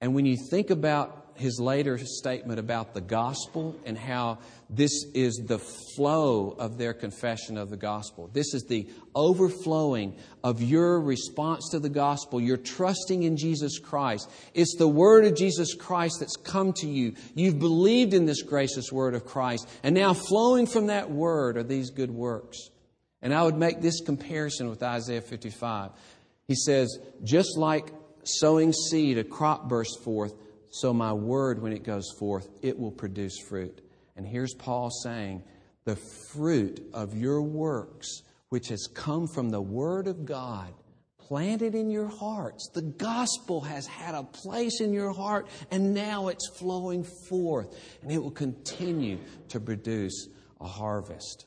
And 0.00 0.14
when 0.14 0.26
you 0.26 0.36
think 0.50 0.70
about 0.70 1.22
his 1.36 1.58
later 1.60 1.98
statement 1.98 2.58
about 2.58 2.94
the 2.94 3.00
gospel 3.00 3.76
and 3.84 3.96
how 3.96 4.38
this 4.68 5.04
is 5.14 5.36
the 5.46 5.58
flow 5.58 6.54
of 6.58 6.78
their 6.78 6.92
confession 6.92 7.56
of 7.56 7.70
the 7.70 7.76
gospel. 7.76 8.30
This 8.32 8.54
is 8.54 8.64
the 8.64 8.88
overflowing 9.14 10.16
of 10.42 10.62
your 10.62 11.00
response 11.00 11.68
to 11.70 11.78
the 11.78 11.88
gospel, 11.88 12.40
your 12.40 12.56
trusting 12.56 13.22
in 13.22 13.36
Jesus 13.36 13.78
Christ. 13.78 14.30
It's 14.54 14.76
the 14.76 14.88
word 14.88 15.24
of 15.24 15.36
Jesus 15.36 15.74
Christ 15.74 16.16
that's 16.20 16.36
come 16.36 16.72
to 16.74 16.88
you. 16.88 17.14
You've 17.34 17.58
believed 17.58 18.14
in 18.14 18.26
this 18.26 18.42
gracious 18.42 18.90
word 18.90 19.14
of 19.14 19.24
Christ, 19.24 19.68
and 19.82 19.94
now 19.94 20.14
flowing 20.14 20.66
from 20.66 20.86
that 20.86 21.10
word 21.10 21.56
are 21.56 21.62
these 21.62 21.90
good 21.90 22.10
works. 22.10 22.70
And 23.22 23.32
I 23.32 23.42
would 23.42 23.56
make 23.56 23.80
this 23.80 24.00
comparison 24.00 24.68
with 24.68 24.82
Isaiah 24.82 25.20
55. 25.20 25.92
He 26.48 26.56
says, 26.56 26.98
just 27.22 27.56
like 27.56 27.92
sowing 28.24 28.72
seed, 28.72 29.16
a 29.18 29.24
crop 29.24 29.68
bursts 29.68 30.02
forth, 30.02 30.34
so 30.70 30.92
my 30.92 31.12
word, 31.12 31.62
when 31.62 31.72
it 31.72 31.84
goes 31.84 32.10
forth, 32.18 32.48
it 32.62 32.78
will 32.78 32.90
produce 32.90 33.38
fruit. 33.38 33.80
And 34.16 34.26
here's 34.26 34.54
Paul 34.54 34.90
saying, 34.90 35.42
the 35.84 35.96
fruit 36.32 36.80
of 36.92 37.14
your 37.14 37.42
works, 37.42 38.22
which 38.48 38.68
has 38.68 38.88
come 38.92 39.26
from 39.28 39.50
the 39.50 39.60
word 39.60 40.06
of 40.06 40.24
God, 40.24 40.72
planted 41.18 41.74
in 41.74 41.90
your 41.90 42.08
hearts. 42.08 42.68
The 42.74 42.82
gospel 42.82 43.60
has 43.62 43.86
had 43.86 44.14
a 44.14 44.22
place 44.22 44.80
in 44.80 44.92
your 44.92 45.12
heart, 45.12 45.48
and 45.70 45.94
now 45.94 46.28
it's 46.28 46.48
flowing 46.58 47.04
forth, 47.28 47.74
and 48.02 48.10
it 48.10 48.22
will 48.22 48.30
continue 48.30 49.18
to 49.48 49.60
produce 49.60 50.28
a 50.60 50.66
harvest. 50.66 51.46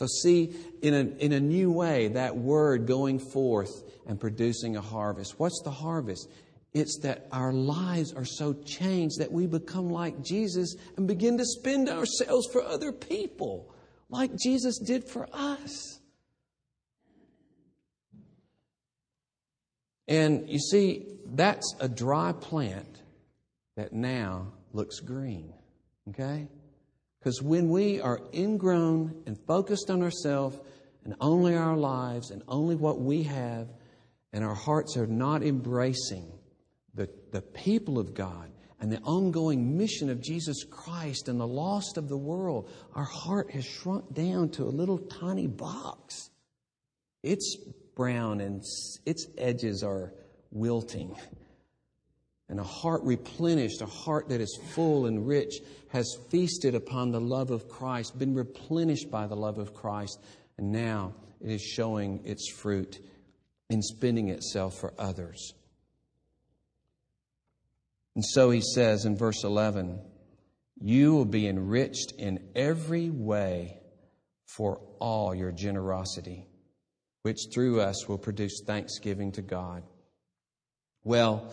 So, 0.00 0.06
see, 0.06 0.54
in 0.80 0.94
a, 0.94 1.00
in 1.22 1.32
a 1.32 1.40
new 1.40 1.70
way, 1.70 2.08
that 2.08 2.34
word 2.34 2.86
going 2.86 3.18
forth 3.18 3.82
and 4.06 4.18
producing 4.18 4.78
a 4.78 4.80
harvest. 4.80 5.38
What's 5.38 5.60
the 5.62 5.70
harvest? 5.70 6.26
It's 6.72 7.00
that 7.00 7.26
our 7.32 7.52
lives 7.52 8.14
are 8.14 8.24
so 8.24 8.54
changed 8.54 9.18
that 9.18 9.30
we 9.30 9.46
become 9.46 9.90
like 9.90 10.22
Jesus 10.22 10.74
and 10.96 11.06
begin 11.06 11.36
to 11.36 11.44
spend 11.44 11.90
ourselves 11.90 12.48
for 12.50 12.62
other 12.62 12.92
people, 12.92 13.74
like 14.08 14.30
Jesus 14.42 14.78
did 14.78 15.04
for 15.04 15.28
us. 15.34 16.00
And 20.08 20.48
you 20.48 20.60
see, 20.60 21.08
that's 21.26 21.74
a 21.78 21.90
dry 21.90 22.32
plant 22.32 23.02
that 23.76 23.92
now 23.92 24.54
looks 24.72 24.98
green. 25.00 25.52
Okay? 26.08 26.48
Because 27.20 27.42
when 27.42 27.68
we 27.68 28.00
are 28.00 28.20
ingrown 28.32 29.22
and 29.26 29.38
focused 29.46 29.90
on 29.90 30.02
ourselves 30.02 30.58
and 31.04 31.14
only 31.20 31.54
our 31.54 31.76
lives 31.76 32.30
and 32.30 32.42
only 32.48 32.76
what 32.76 33.00
we 33.00 33.22
have, 33.24 33.68
and 34.32 34.44
our 34.44 34.54
hearts 34.54 34.96
are 34.96 35.06
not 35.06 35.42
embracing 35.42 36.32
the, 36.94 37.08
the 37.32 37.42
people 37.42 37.98
of 37.98 38.14
God 38.14 38.50
and 38.80 38.90
the 38.90 39.00
ongoing 39.00 39.76
mission 39.76 40.08
of 40.08 40.22
Jesus 40.22 40.64
Christ 40.64 41.28
and 41.28 41.38
the 41.38 41.46
lost 41.46 41.98
of 41.98 42.08
the 42.08 42.16
world, 42.16 42.70
our 42.94 43.04
heart 43.04 43.50
has 43.50 43.64
shrunk 43.64 44.14
down 44.14 44.48
to 44.50 44.64
a 44.64 44.70
little 44.70 44.98
tiny 44.98 45.46
box. 45.46 46.30
It's 47.22 47.56
brown 47.94 48.40
and 48.40 48.62
its 49.04 49.26
edges 49.36 49.82
are 49.82 50.14
wilting. 50.50 51.14
And 52.50 52.58
a 52.58 52.64
heart 52.64 53.02
replenished, 53.04 53.80
a 53.80 53.86
heart 53.86 54.28
that 54.28 54.40
is 54.40 54.58
full 54.74 55.06
and 55.06 55.26
rich, 55.26 55.60
has 55.90 56.18
feasted 56.30 56.74
upon 56.74 57.12
the 57.12 57.20
love 57.20 57.52
of 57.52 57.68
Christ, 57.68 58.18
been 58.18 58.34
replenished 58.34 59.08
by 59.08 59.28
the 59.28 59.36
love 59.36 59.58
of 59.58 59.72
Christ, 59.72 60.18
and 60.58 60.72
now 60.72 61.14
it 61.40 61.52
is 61.52 61.62
showing 61.62 62.20
its 62.24 62.50
fruit 62.50 62.98
in 63.70 63.82
spending 63.82 64.28
itself 64.30 64.78
for 64.78 64.92
others. 64.98 65.54
And 68.16 68.24
so 68.24 68.50
he 68.50 68.60
says 68.60 69.04
in 69.04 69.16
verse 69.16 69.44
11, 69.44 70.00
You 70.80 71.14
will 71.14 71.24
be 71.24 71.46
enriched 71.46 72.14
in 72.18 72.48
every 72.56 73.10
way 73.10 73.78
for 74.44 74.80
all 74.98 75.36
your 75.36 75.52
generosity, 75.52 76.48
which 77.22 77.38
through 77.54 77.80
us 77.80 78.08
will 78.08 78.18
produce 78.18 78.62
thanksgiving 78.66 79.30
to 79.32 79.42
God. 79.42 79.84
Well, 81.04 81.52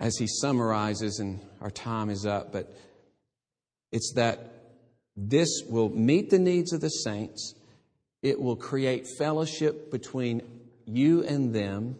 as 0.00 0.16
he 0.16 0.26
summarizes, 0.26 1.18
and 1.18 1.40
our 1.60 1.70
time 1.70 2.10
is 2.10 2.26
up, 2.26 2.52
but 2.52 2.72
it's 3.92 4.12
that 4.16 4.54
this 5.16 5.62
will 5.68 5.88
meet 5.88 6.30
the 6.30 6.38
needs 6.38 6.72
of 6.72 6.80
the 6.80 6.88
saints. 6.88 7.54
It 8.22 8.40
will 8.40 8.56
create 8.56 9.06
fellowship 9.18 9.90
between 9.90 10.42
you 10.86 11.22
and 11.22 11.54
them. 11.54 11.96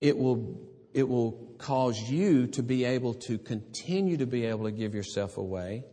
It 0.00 0.16
will 0.18 0.60
it 0.92 1.06
will 1.06 1.32
cause 1.58 1.98
you 2.10 2.46
to 2.48 2.62
be 2.62 2.84
able 2.84 3.12
to 3.14 3.36
continue 3.36 4.16
to 4.16 4.26
be 4.26 4.46
able 4.46 4.64
to 4.64 4.70
give 4.70 4.94
yourself 4.94 5.36
away, 5.36 5.84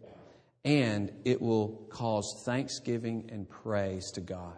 and 0.63 1.11
it 1.25 1.41
will 1.41 1.87
cause 1.89 2.41
thanksgiving 2.45 3.29
and 3.31 3.49
praise 3.49 4.11
to 4.11 4.21
God. 4.21 4.57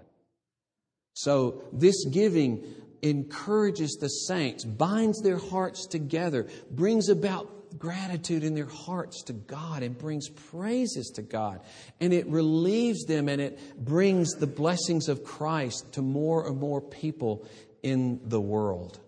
So, 1.15 1.63
this 1.71 2.05
giving 2.11 2.63
encourages 3.01 3.97
the 3.99 4.09
saints, 4.09 4.65
binds 4.65 5.21
their 5.21 5.37
hearts 5.37 5.87
together, 5.87 6.47
brings 6.69 7.07
about 7.07 7.79
gratitude 7.79 8.43
in 8.43 8.53
their 8.53 8.67
hearts 8.67 9.23
to 9.23 9.33
God 9.33 9.81
and 9.81 9.97
brings 9.97 10.27
praises 10.29 11.11
to 11.15 11.21
God. 11.21 11.61
And 12.01 12.13
it 12.13 12.27
relieves 12.27 13.05
them 13.05 13.29
and 13.29 13.41
it 13.41 13.59
brings 13.83 14.33
the 14.33 14.47
blessings 14.47 15.07
of 15.07 15.23
Christ 15.23 15.93
to 15.93 16.01
more 16.01 16.47
and 16.47 16.59
more 16.59 16.81
people 16.81 17.47
in 17.81 18.19
the 18.25 18.41
world. 18.41 18.99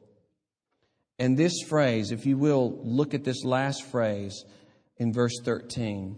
And 1.20 1.38
this 1.38 1.62
phrase, 1.68 2.12
if 2.12 2.26
you 2.26 2.38
will 2.38 2.80
look 2.84 3.14
at 3.14 3.26
this 3.26 3.44
last 3.44 3.84
phrase 3.84 4.46
in 4.98 5.12
verse 5.12 5.40
13, 5.44 6.16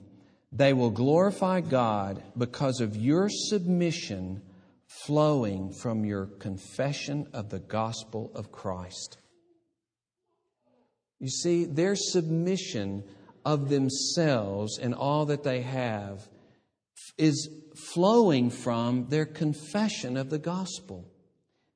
they 0.52 0.73
will 0.73 0.91
glorify 0.91 1.62
God 1.62 2.21
because 2.38 2.80
of 2.80 2.95
your 2.95 3.28
submission 3.30 4.41
flowing 4.89 5.71
from 5.71 6.04
your 6.04 6.25
confession 6.25 7.28
of 7.32 7.49
the 7.49 7.60
gospel 7.60 8.32
of 8.34 8.52
Christ. 8.52 9.19
You 11.19 11.30
see, 11.30 11.65
their 11.65 11.95
submission 11.95 13.04
of 13.45 13.69
themselves 13.69 14.80
and 14.80 14.95
all 14.95 15.28
that 15.28 15.43
they 15.43 15.62
have 15.62 16.28
is 17.17 17.49
flowing 17.93 18.49
from 18.49 19.08
their 19.10 19.25
confession 19.25 20.17
of 20.17 20.30
the 20.30 20.39
gospel. 20.39 21.06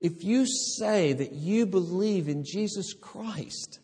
If 0.01 0.23
you 0.23 0.45
say 0.45 1.13
that 1.13 1.33
you 1.33 1.65
believe 1.65 2.27
in 2.27 2.43
Jesus 2.43 2.93
Christ 2.93 3.79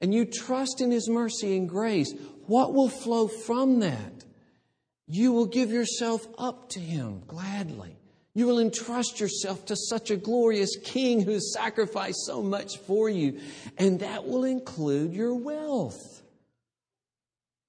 and 0.00 0.12
you 0.12 0.24
trust 0.24 0.80
in 0.80 0.90
His 0.90 1.08
mercy 1.08 1.56
and 1.56 1.68
grace, 1.68 2.12
what 2.46 2.74
will 2.74 2.88
flow 2.88 3.28
from 3.28 3.80
that? 3.80 4.24
You 5.06 5.32
will 5.32 5.46
give 5.46 5.70
yourself 5.70 6.26
up 6.36 6.70
to 6.70 6.80
Him 6.80 7.22
gladly. 7.26 7.96
You 8.36 8.46
will 8.46 8.58
entrust 8.58 9.18
yourself 9.18 9.64
to 9.64 9.76
such 9.76 10.10
a 10.10 10.16
glorious 10.16 10.76
King 10.84 11.22
who 11.22 11.30
has 11.30 11.54
sacrificed 11.54 12.26
so 12.26 12.42
much 12.42 12.76
for 12.80 13.08
you. 13.08 13.40
And 13.78 14.00
that 14.00 14.26
will 14.26 14.44
include 14.44 15.14
your 15.14 15.34
wealth. 15.34 16.22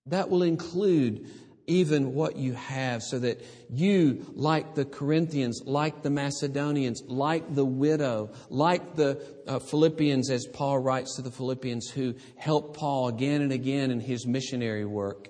That 0.08 0.30
will 0.30 0.44
include 0.44 1.26
even 1.68 2.14
what 2.14 2.36
you 2.36 2.52
have, 2.52 3.02
so 3.02 3.18
that 3.20 3.46
you, 3.70 4.26
like 4.36 4.76
the 4.76 4.84
Corinthians, 4.84 5.62
like 5.66 6.04
the 6.04 6.10
Macedonians, 6.10 7.02
like 7.08 7.56
the 7.56 7.66
widow, 7.66 8.32
like 8.50 8.98
the 8.98 9.24
uh, 9.48 9.60
Philippians, 9.60 10.30
as 10.30 10.46
Paul 10.48 10.80
writes 10.80 11.16
to 11.16 11.22
the 11.22 11.32
Philippians, 11.32 11.92
who 11.92 12.14
helped 12.36 12.76
Paul 12.76 13.08
again 13.08 13.42
and 13.42 13.54
again 13.54 13.90
in 13.90 14.02
his 14.02 14.28
missionary 14.28 14.86
work, 14.86 15.30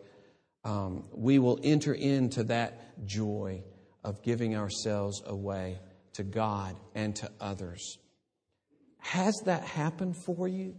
um, 0.64 1.04
we 1.14 1.38
will 1.38 1.60
enter 1.62 1.94
into 1.94 2.46
that 2.46 3.06
joy 3.06 3.62
of 4.04 4.22
giving 4.24 4.56
ourselves 4.56 5.22
away 5.26 5.80
to 6.14 6.24
God 6.24 6.76
and 6.96 7.16
to 7.18 7.30
others. 7.40 7.98
Has 9.00 9.36
that 9.46 9.64
happened 9.64 10.16
for 10.18 10.48
you? 10.48 10.76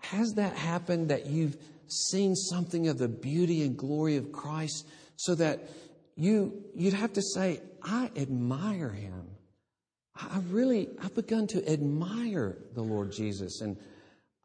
Has 0.00 0.32
that 0.36 0.54
happened 0.54 1.10
that 1.10 1.26
you've 1.26 1.56
seen 1.88 2.34
something 2.34 2.88
of 2.88 2.98
the 2.98 3.08
beauty 3.08 3.62
and 3.62 3.76
glory 3.76 4.16
of 4.16 4.32
Christ 4.32 4.86
so 5.16 5.34
that 5.36 5.68
you, 6.16 6.64
you'd 6.74 6.94
have 6.94 7.12
to 7.14 7.22
say, 7.22 7.60
I 7.82 8.10
admire 8.16 8.90
him. 8.90 9.28
I 10.16 10.40
really, 10.50 10.88
I've 11.02 11.14
begun 11.14 11.46
to 11.48 11.70
admire 11.70 12.56
the 12.74 12.82
Lord 12.82 13.12
Jesus 13.12 13.60
and 13.60 13.76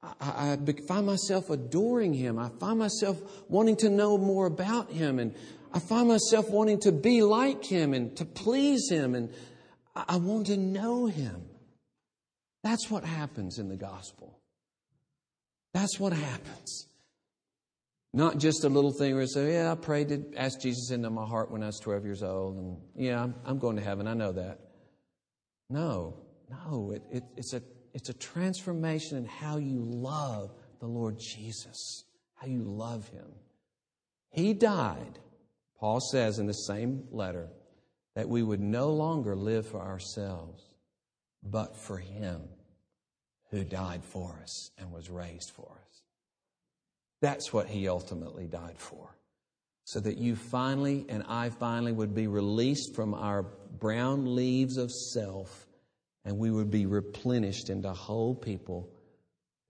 I, 0.03 0.57
I 0.67 0.73
find 0.87 1.05
myself 1.05 1.49
adoring 1.49 2.13
him. 2.13 2.37
I 2.37 2.49
find 2.59 2.79
myself 2.79 3.17
wanting 3.49 3.75
to 3.77 3.89
know 3.89 4.17
more 4.17 4.45
about 4.45 4.91
him 4.91 5.19
and 5.19 5.33
I 5.73 5.79
find 5.79 6.07
myself 6.07 6.49
wanting 6.49 6.79
to 6.81 6.91
be 6.91 7.21
like 7.21 7.63
him 7.63 7.93
and 7.93 8.15
to 8.17 8.25
please 8.25 8.89
him, 8.89 9.15
and 9.15 9.29
I 9.95 10.17
want 10.17 10.47
to 10.47 10.57
know 10.57 11.07
him. 11.07 11.43
That's 12.63 12.89
what 12.89 13.03
happens 13.03 13.59
in 13.59 13.69
the 13.69 13.75
gospel. 13.75 14.39
That's 15.73 15.99
what 15.99 16.13
happens. 16.13 16.87
Not 18.13 18.37
just 18.37 18.63
a 18.63 18.69
little 18.69 18.91
thing 18.91 19.13
where 19.13 19.23
I 19.23 19.27
say, 19.27 19.53
Yeah, 19.53 19.71
I 19.71 19.75
prayed 19.75 20.09
to 20.09 20.33
ask 20.35 20.59
Jesus 20.59 20.91
into 20.91 21.09
my 21.09 21.25
heart 21.25 21.51
when 21.51 21.61
I 21.63 21.67
was 21.67 21.79
12 21.79 22.05
years 22.05 22.23
old, 22.23 22.57
and 22.57 22.77
yeah, 22.95 23.21
I'm, 23.21 23.35
I'm 23.45 23.59
going 23.59 23.75
to 23.75 23.81
heaven. 23.83 24.07
I 24.07 24.13
know 24.13 24.31
that. 24.31 24.59
No, 25.69 26.17
no, 26.49 26.91
it, 26.91 27.03
it, 27.11 27.23
it's, 27.35 27.53
a, 27.53 27.61
it's 27.93 28.09
a 28.09 28.13
transformation 28.13 29.17
in 29.17 29.25
how 29.25 29.57
you 29.57 29.83
love 29.83 30.51
the 30.79 30.87
Lord 30.87 31.19
Jesus, 31.19 32.05
how 32.35 32.47
you 32.47 32.63
love 32.63 33.07
him. 33.09 33.27
He 34.31 34.53
died 34.53 35.19
Paul 35.79 35.99
says 35.99 36.39
in 36.39 36.47
the 36.47 36.53
same 36.53 37.03
letter 37.11 37.49
that 38.15 38.27
we 38.27 38.41
would 38.41 38.59
no 38.59 38.91
longer 38.91 39.35
live 39.35 39.67
for 39.67 39.79
ourselves, 39.79 40.63
but 41.43 41.75
for 41.75 41.97
Him 41.97 42.41
who 43.51 43.63
died 43.63 44.03
for 44.03 44.39
us 44.41 44.71
and 44.77 44.91
was 44.91 45.09
raised 45.09 45.51
for 45.51 45.71
us. 45.71 46.01
That's 47.21 47.53
what 47.53 47.67
He 47.67 47.87
ultimately 47.87 48.47
died 48.47 48.77
for. 48.77 49.15
So 49.83 49.99
that 50.01 50.17
you 50.17 50.35
finally 50.35 51.05
and 51.07 51.23
I 51.27 51.49
finally 51.49 51.93
would 51.93 52.13
be 52.13 52.27
released 52.27 52.93
from 52.95 53.13
our 53.13 53.43
brown 53.79 54.35
leaves 54.35 54.77
of 54.77 54.91
self 54.91 55.67
and 56.25 56.37
we 56.37 56.51
would 56.51 56.69
be 56.69 56.85
replenished 56.85 57.69
into 57.69 57.93
whole 57.93 58.35
people 58.35 58.89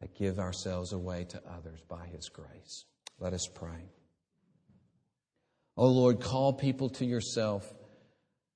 that 0.01 0.15
give 0.15 0.39
ourselves 0.39 0.91
away 0.91 1.25
to 1.25 1.41
others 1.47 1.81
by 1.87 2.07
His 2.07 2.29
grace. 2.29 2.85
Let 3.19 3.33
us 3.33 3.47
pray. 3.47 3.91
Oh 5.77 5.89
Lord, 5.89 6.19
call 6.19 6.53
people 6.53 6.89
to 6.91 7.05
yourself. 7.05 7.71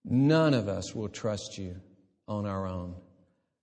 None 0.04 0.56
of 0.56 0.68
us 0.68 0.96
will 0.96 1.10
trust 1.10 1.58
you 1.58 1.76
on 2.28 2.48
our 2.48 2.66
own. 2.68 2.96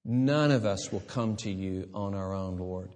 None 0.04 0.52
of 0.52 0.64
us 0.64 0.92
will 0.92 1.00
come 1.00 1.36
to 1.38 1.50
you 1.50 1.90
on 1.92 2.14
our 2.14 2.32
own, 2.32 2.56
Lord. 2.56 2.90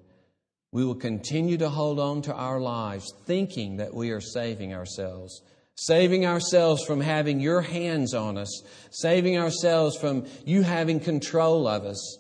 We 0.71 0.85
will 0.85 0.95
continue 0.95 1.59
to 1.59 1.69
hold 1.69 1.99
on 1.99 2.23
to 2.23 2.35
our 2.35 2.61
lives 2.61 3.13
thinking 3.27 3.77
that 3.77 3.93
we 3.93 4.11
are 4.13 4.21
saving 4.21 4.73
ourselves, 4.73 5.43
saving 5.75 6.25
ourselves 6.25 6.85
from 6.85 7.01
having 7.01 7.41
your 7.41 7.61
hands 7.61 8.15
on 8.15 8.39
us, 8.39 8.63
saving 8.91 9.37
ourselves 9.37 9.99
from 9.99 10.27
you 10.47 10.63
having 10.63 11.01
control 11.01 11.67
of 11.67 11.85
us, 11.85 12.19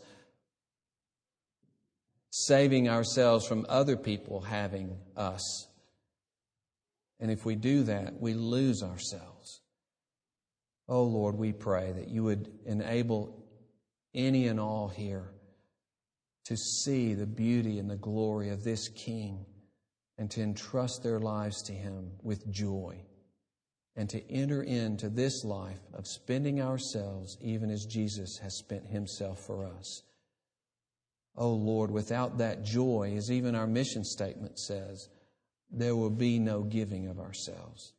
saving 2.31 2.89
ourselves 2.89 3.47
from 3.47 3.65
other 3.69 3.97
people 3.97 4.41
having 4.41 4.99
us. 5.17 5.69
And 7.23 7.31
if 7.31 7.45
we 7.45 7.55
do 7.55 7.85
that, 7.85 8.21
we 8.21 8.35
lose 8.35 8.83
ourselves. 8.83 9.61
Oh 10.89 11.05
Lord, 11.05 11.37
we 11.37 11.53
pray 11.53 11.93
that 11.93 12.09
you 12.09 12.25
would 12.25 12.51
enable 12.67 13.47
any 14.13 14.49
and 14.49 14.59
all 14.59 14.89
here 14.89 15.31
to 16.47 16.57
see 16.57 17.15
the 17.15 17.27
beauty 17.27 17.79
and 17.79 17.89
the 17.89 17.97
glory 17.97 18.49
of 18.49 18.65
this 18.65 18.89
King 18.89 19.47
and 20.19 20.29
to 20.33 20.43
entrust 20.43 21.05
their 21.05 21.21
lives 21.21 21.63
to 21.63 21.73
Him 21.73 22.11
with 22.25 22.51
joy 22.51 23.01
and 23.95 24.11
to 24.11 24.29
enter 24.29 24.65
into 24.65 25.09
this 25.09 25.45
life 25.45 25.81
of 25.95 26.09
spending 26.09 26.61
ourselves 26.61 27.39
even 27.41 27.71
as 27.71 27.87
Jesus 27.87 28.39
has 28.43 28.59
spent 28.59 28.89
Himself 28.89 29.39
for 29.47 29.65
us. 29.65 30.03
Oh 31.37 31.53
Lord, 31.53 31.93
without 31.93 32.39
that 32.39 32.65
joy, 32.65 33.15
as 33.17 33.31
even 33.31 33.55
our 33.55 33.69
mission 33.69 34.03
statement 34.03 34.59
says, 34.59 35.09
there 35.73 35.97
will 35.97 36.11
be 36.11 36.39
no 36.39 36.63
giving 36.63 37.09
of 37.09 37.19
ourselves. 37.19 37.93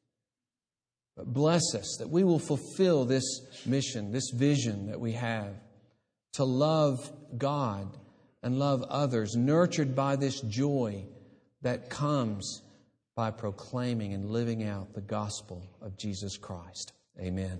But 1.15 1.33
bless 1.33 1.75
us 1.75 1.97
that 1.99 2.09
we 2.09 2.23
will 2.23 2.39
fulfill 2.39 3.05
this 3.05 3.23
mission, 3.65 4.11
this 4.11 4.31
vision 4.33 4.87
that 4.87 4.99
we 4.99 5.11
have 5.13 5.53
to 6.33 6.43
love 6.43 7.11
God 7.37 7.97
and 8.41 8.57
love 8.57 8.83
others, 8.89 9.35
nurtured 9.35 9.95
by 9.95 10.15
this 10.15 10.41
joy 10.41 11.05
that 11.61 11.89
comes 11.89 12.61
by 13.15 13.31
proclaiming 13.31 14.13
and 14.13 14.29
living 14.29 14.63
out 14.63 14.93
the 14.93 15.01
gospel 15.01 15.63
of 15.81 15.97
Jesus 15.97 16.37
Christ. 16.37 16.93
Amen. 17.19 17.59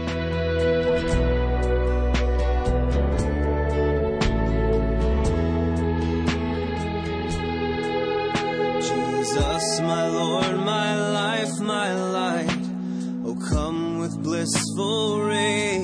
Blissful 14.41 15.21
ray. 15.21 15.77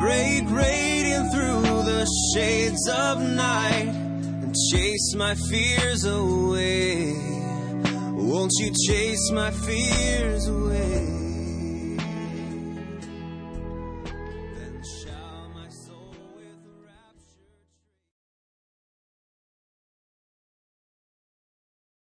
Break 0.00 0.44
radiant 0.50 1.30
through 1.32 1.82
the 1.84 2.06
shades 2.32 2.88
of 2.88 3.20
night 3.20 3.88
and 4.42 4.54
chase 4.70 5.14
my 5.14 5.34
fears 5.50 6.04
away. 6.06 7.12
Won't 8.14 8.52
you 8.58 8.72
chase 8.88 9.30
my 9.32 9.50
fears 9.50 10.48
away? 10.48 11.15